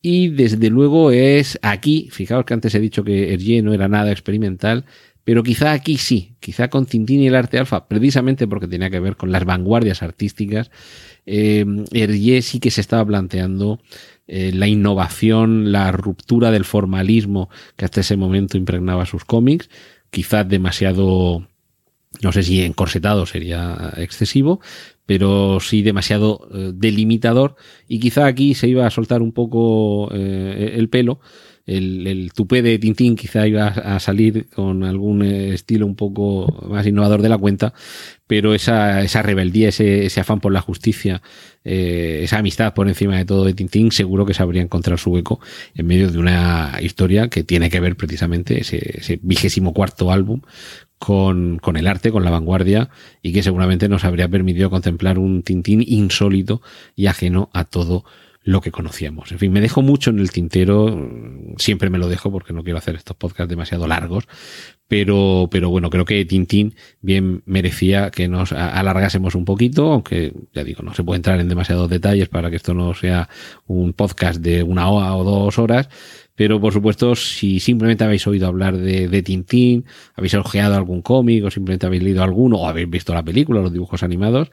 Y 0.01 0.29
desde 0.29 0.69
luego 0.69 1.11
es 1.11 1.57
aquí, 1.61 2.09
fijaos 2.11 2.45
que 2.45 2.53
antes 2.53 2.75
he 2.75 2.79
dicho 2.79 3.05
que 3.05 3.33
Hergé 3.33 3.61
no 3.61 3.73
era 3.73 3.87
nada 3.87 4.11
experimental, 4.11 4.85
pero 5.23 5.43
quizá 5.43 5.71
aquí 5.71 5.97
sí, 5.97 6.35
quizá 6.41 6.67
con 6.67 6.85
Tintín 6.85 7.21
y 7.21 7.27
el 7.27 7.35
arte 7.35 7.57
alfa, 7.57 7.87
precisamente 7.87 8.45
porque 8.45 8.67
tenía 8.67 8.89
que 8.89 8.99
ver 8.99 9.15
con 9.15 9.31
las 9.31 9.45
vanguardias 9.45 10.03
artísticas, 10.03 10.69
eh, 11.25 11.65
Hergé 11.93 12.41
sí 12.41 12.59
que 12.59 12.71
se 12.71 12.81
estaba 12.81 13.05
planteando 13.05 13.79
eh, 14.27 14.51
la 14.53 14.67
innovación, 14.67 15.71
la 15.71 15.91
ruptura 15.91 16.51
del 16.51 16.65
formalismo 16.65 17.49
que 17.75 17.85
hasta 17.85 18.01
ese 18.01 18.17
momento 18.17 18.57
impregnaba 18.57 19.05
sus 19.05 19.25
cómics, 19.25 19.69
quizás 20.09 20.47
demasiado 20.47 21.47
no 22.21 22.31
sé 22.31 22.43
si 22.43 22.61
encorsetado 22.61 23.25
sería 23.25 23.93
excesivo, 23.97 24.61
pero 25.05 25.59
sí 25.59 25.81
demasiado 25.81 26.47
eh, 26.53 26.71
delimitador 26.73 27.55
y 27.87 27.99
quizá 27.99 28.25
aquí 28.25 28.53
se 28.53 28.67
iba 28.67 28.85
a 28.85 28.91
soltar 28.91 29.21
un 29.21 29.31
poco 29.33 30.09
eh, 30.13 30.73
el 30.75 30.89
pelo. 30.89 31.19
El, 31.65 32.31
tupé 32.35 32.61
de 32.61 32.77
Tintín 32.77 33.15
quizá 33.15 33.47
iba 33.47 33.67
a 33.67 33.97
salir 34.01 34.49
con 34.49 34.83
algún 34.83 35.23
eh, 35.23 35.53
estilo 35.53 35.85
un 35.85 35.95
poco 35.95 36.67
más 36.69 36.85
innovador 36.85 37.21
de 37.21 37.29
la 37.29 37.37
cuenta, 37.37 37.73
pero 38.27 38.53
esa, 38.53 39.01
esa 39.01 39.21
rebeldía, 39.21 39.69
ese, 39.69 40.09
afán 40.19 40.41
por 40.41 40.51
la 40.51 40.59
justicia, 40.59 41.21
esa 41.63 42.39
amistad 42.39 42.73
por 42.73 42.89
encima 42.89 43.15
de 43.17 43.23
todo 43.23 43.45
de 43.45 43.53
Tintín, 43.53 43.93
seguro 43.93 44.25
que 44.25 44.33
sabría 44.33 44.61
encontrar 44.61 44.99
su 44.99 45.11
hueco 45.11 45.39
en 45.73 45.87
medio 45.87 46.11
de 46.11 46.17
una 46.17 46.79
historia 46.81 47.29
que 47.29 47.45
tiene 47.45 47.69
que 47.69 47.79
ver 47.79 47.95
precisamente 47.95 48.59
ese, 48.59 48.97
ese 48.99 49.19
vigésimo 49.23 49.73
cuarto 49.73 50.11
álbum 50.11 50.41
con, 51.03 51.59
con, 51.59 51.75
el 51.75 51.87
arte, 51.87 52.13
con 52.13 52.23
la 52.23 52.31
vanguardia 52.31 52.89
y 53.21 53.33
que 53.33 53.43
seguramente 53.43 53.89
nos 53.89 54.05
habría 54.05 54.29
permitido 54.29 54.69
contemplar 54.69 55.19
un 55.19 55.43
Tintín 55.43 55.83
insólito 55.85 56.61
y 56.95 57.07
ajeno 57.07 57.49
a 57.51 57.65
todo 57.65 58.05
lo 58.45 58.61
que 58.61 58.71
conocíamos. 58.71 59.31
En 59.33 59.39
fin, 59.39 59.51
me 59.51 59.59
dejo 59.59 59.81
mucho 59.81 60.11
en 60.11 60.19
el 60.19 60.31
tintero, 60.31 61.09
siempre 61.57 61.89
me 61.89 61.97
lo 61.97 62.07
dejo 62.07 62.31
porque 62.31 62.53
no 62.53 62.63
quiero 62.63 62.77
hacer 62.77 62.95
estos 62.95 63.17
podcasts 63.17 63.49
demasiado 63.49 63.85
largos, 63.85 64.27
pero, 64.87 65.49
pero 65.51 65.69
bueno, 65.69 65.89
creo 65.89 66.05
que 66.05 66.23
Tintín 66.23 66.75
bien 67.01 67.41
merecía 67.45 68.11
que 68.11 68.29
nos 68.29 68.53
alargásemos 68.53 69.35
un 69.35 69.43
poquito, 69.43 69.91
aunque 69.91 70.33
ya 70.53 70.63
digo, 70.63 70.83
no 70.83 70.93
se 70.93 71.03
puede 71.03 71.17
entrar 71.17 71.39
en 71.41 71.49
demasiados 71.49 71.89
detalles 71.89 72.29
para 72.29 72.49
que 72.49 72.57
esto 72.57 72.73
no 72.73 72.93
sea 72.93 73.27
un 73.65 73.91
podcast 73.91 74.39
de 74.39 74.63
una 74.63 74.89
hora 74.89 75.15
o 75.15 75.23
dos 75.23 75.57
horas, 75.57 75.89
pero 76.35 76.59
por 76.59 76.73
supuesto, 76.73 77.15
si 77.15 77.59
simplemente 77.59 78.03
habéis 78.03 78.25
oído 78.25 78.47
hablar 78.47 78.77
de, 78.77 79.23
Tintín, 79.23 79.85
habéis 80.15 80.33
ojeado 80.33 80.75
algún 80.75 81.01
cómic 81.01 81.45
o 81.45 81.51
simplemente 81.51 81.85
habéis 81.85 82.03
leído 82.03 82.23
alguno 82.23 82.57
o 82.57 82.67
habéis 82.67 82.89
visto 82.89 83.13
la 83.13 83.23
película, 83.23 83.61
los 83.61 83.71
dibujos 83.71 84.01
animados, 84.01 84.49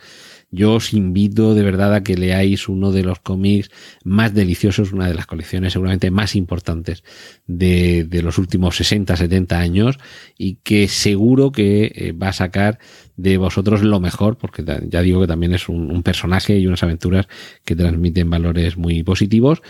yo 0.51 0.75
os 0.75 0.93
invito 0.93 1.55
de 1.55 1.63
verdad 1.63 1.95
a 1.95 2.03
que 2.03 2.17
leáis 2.17 2.69
uno 2.69 2.91
de 2.91 3.05
los 3.05 3.21
cómics 3.21 3.71
más 4.05 4.35
deliciosos, 4.35 4.93
una 4.93 5.07
de 5.07 5.15
las 5.15 5.27
colecciones 5.27 5.73
seguramente 5.73 6.11
más 6.11 6.35
importantes 6.35 7.05
de, 7.47 8.05
de 8.05 8.23
los 8.23 8.37
últimos 8.37 8.77
60, 8.77 9.17
70 9.17 9.59
años 9.59 9.99
y 10.37 10.57
que 10.57 10.89
seguro 10.89 11.53
que 11.53 11.93
eh, 11.95 12.13
va 12.13 12.29
a 12.29 12.33
sacar 12.33 12.79
de 13.17 13.37
vosotros 13.37 13.83
lo 13.83 14.01
mejor, 14.01 14.39
porque 14.39 14.65
ya 14.65 15.03
digo 15.03 15.21
que 15.21 15.27
también 15.27 15.55
es 15.55 15.69
un 15.69 16.03
personaje 16.03 16.59
y 16.59 16.67
unas 16.67 16.83
aventuras 16.83 17.29
que 17.65 17.77
transmiten 17.77 18.31
valores 18.31 18.79
muy 18.79 19.03
positivos 19.03 19.63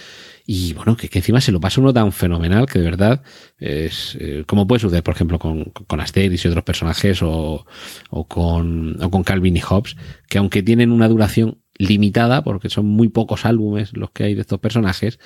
y 0.52 0.72
bueno, 0.72 0.96
que, 0.96 1.08
encima 1.12 1.40
se 1.40 1.52
lo 1.52 1.60
pasa 1.60 1.80
uno 1.80 1.92
tan 1.92 2.10
fenomenal 2.10 2.66
que 2.66 2.80
de 2.80 2.84
verdad 2.84 3.22
es 3.60 4.16
eh, 4.18 4.42
como 4.48 4.66
puede 4.66 4.80
suceder, 4.80 5.04
por 5.04 5.14
ejemplo, 5.14 5.38
con, 5.38 5.66
con 5.66 6.00
y 6.00 6.48
otros 6.48 6.64
personajes 6.64 7.22
o, 7.22 7.64
o, 8.10 8.24
con, 8.26 9.00
o 9.00 9.10
con 9.12 9.22
Calvin 9.22 9.56
y 9.56 9.60
Hobbes, 9.60 9.94
que 10.28 10.38
aunque 10.38 10.64
tienen 10.64 10.90
una 10.90 11.06
duración 11.06 11.58
limitada, 11.78 12.42
porque 12.42 12.68
son 12.68 12.86
muy 12.86 13.08
pocos 13.08 13.44
álbumes 13.44 13.96
los 13.96 14.10
que 14.10 14.24
hay 14.24 14.34
de 14.34 14.40
estos 14.40 14.58
personajes, 14.58 15.20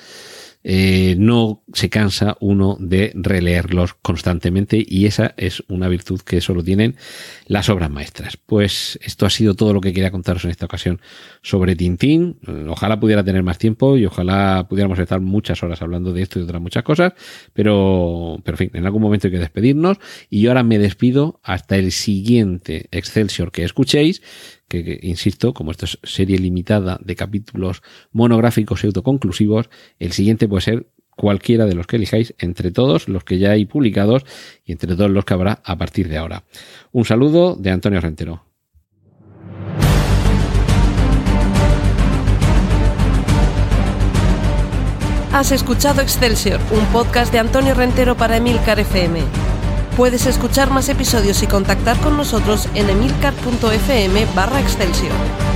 eh, 0.67 1.13
no 1.19 1.61
se 1.73 1.91
cansa 1.91 2.37
uno 2.39 2.75
de 2.79 3.11
releerlos 3.13 3.93
constantemente 3.93 4.83
y 4.83 5.05
esa 5.05 5.35
es 5.37 5.63
una 5.67 5.87
virtud 5.87 6.21
que 6.21 6.41
solo 6.41 6.63
tienen 6.63 6.95
las 7.45 7.69
obras 7.69 7.91
maestras. 7.91 8.35
Pues 8.35 8.97
esto 9.03 9.27
ha 9.27 9.29
sido 9.29 9.53
todo 9.53 9.73
lo 9.75 9.81
que 9.81 9.93
quería 9.93 10.09
contaros 10.09 10.43
en 10.43 10.49
esta 10.49 10.65
ocasión 10.65 11.01
sobre 11.43 11.75
Tintín. 11.75 12.39
Ojalá 12.67 12.99
pudiera 12.99 13.23
tener 13.23 13.43
más 13.43 13.59
tiempo 13.59 13.95
y 13.95 14.07
ojalá 14.07 14.65
pudiéramos 14.67 14.97
estar 14.97 15.21
muchas 15.21 15.61
horas 15.61 15.83
hablando 15.83 16.13
de 16.13 16.23
esto 16.23 16.39
y 16.39 16.41
otras 16.41 16.59
muchas 16.59 16.81
cosas, 16.81 17.13
pero, 17.53 18.41
pero 18.43 18.55
en 18.55 18.57
fin, 18.57 18.71
en 18.73 18.85
algún 18.87 19.03
momento 19.03 19.27
hay 19.27 19.33
que 19.33 19.39
despedirnos 19.39 19.97
y 20.31 20.41
yo 20.41 20.49
ahora 20.49 20.63
me 20.63 20.79
despido 20.79 21.39
hasta 21.43 21.75
el 21.77 21.91
siguiente 21.91 22.87
Excelsior 22.89 23.51
que 23.51 23.63
escuchéis 23.63 24.23
insisto, 25.01 25.53
como 25.53 25.71
esto 25.71 25.85
es 25.85 25.99
serie 26.03 26.37
limitada 26.37 26.99
de 27.03 27.15
capítulos 27.15 27.81
monográficos 28.11 28.83
y 28.83 28.87
autoconclusivos, 28.87 29.69
el 29.99 30.11
siguiente 30.11 30.47
puede 30.47 30.61
ser 30.61 30.87
cualquiera 31.15 31.65
de 31.65 31.75
los 31.75 31.87
que 31.87 31.95
elijáis 31.95 32.35
entre 32.39 32.71
todos 32.71 33.07
los 33.07 33.23
que 33.23 33.37
ya 33.37 33.51
hay 33.51 33.65
publicados 33.65 34.23
y 34.65 34.73
entre 34.73 34.95
todos 34.95 35.09
los 35.09 35.25
que 35.25 35.33
habrá 35.33 35.61
a 35.63 35.77
partir 35.77 36.09
de 36.09 36.17
ahora. 36.17 36.43
Un 36.91 37.05
saludo 37.05 37.55
de 37.55 37.71
Antonio 37.71 38.01
Rentero. 38.01 38.43
Has 45.31 45.51
escuchado 45.51 46.01
Excelsior, 46.01 46.61
un 46.71 46.85
podcast 46.93 47.31
de 47.33 47.39
Antonio 47.39 47.73
Rentero 47.73 48.15
para 48.15 48.37
Emilcar 48.37 48.79
FM. 48.79 49.54
Puedes 49.95 50.25
escuchar 50.25 50.71
más 50.71 50.89
episodios 50.89 51.41
y 51.41 51.47
contactar 51.47 51.97
con 52.01 52.17
nosotros 52.17 52.67
en 52.75 52.89
emilcar.fm 52.89 54.25
barra 54.35 54.59
excelsior. 54.59 55.54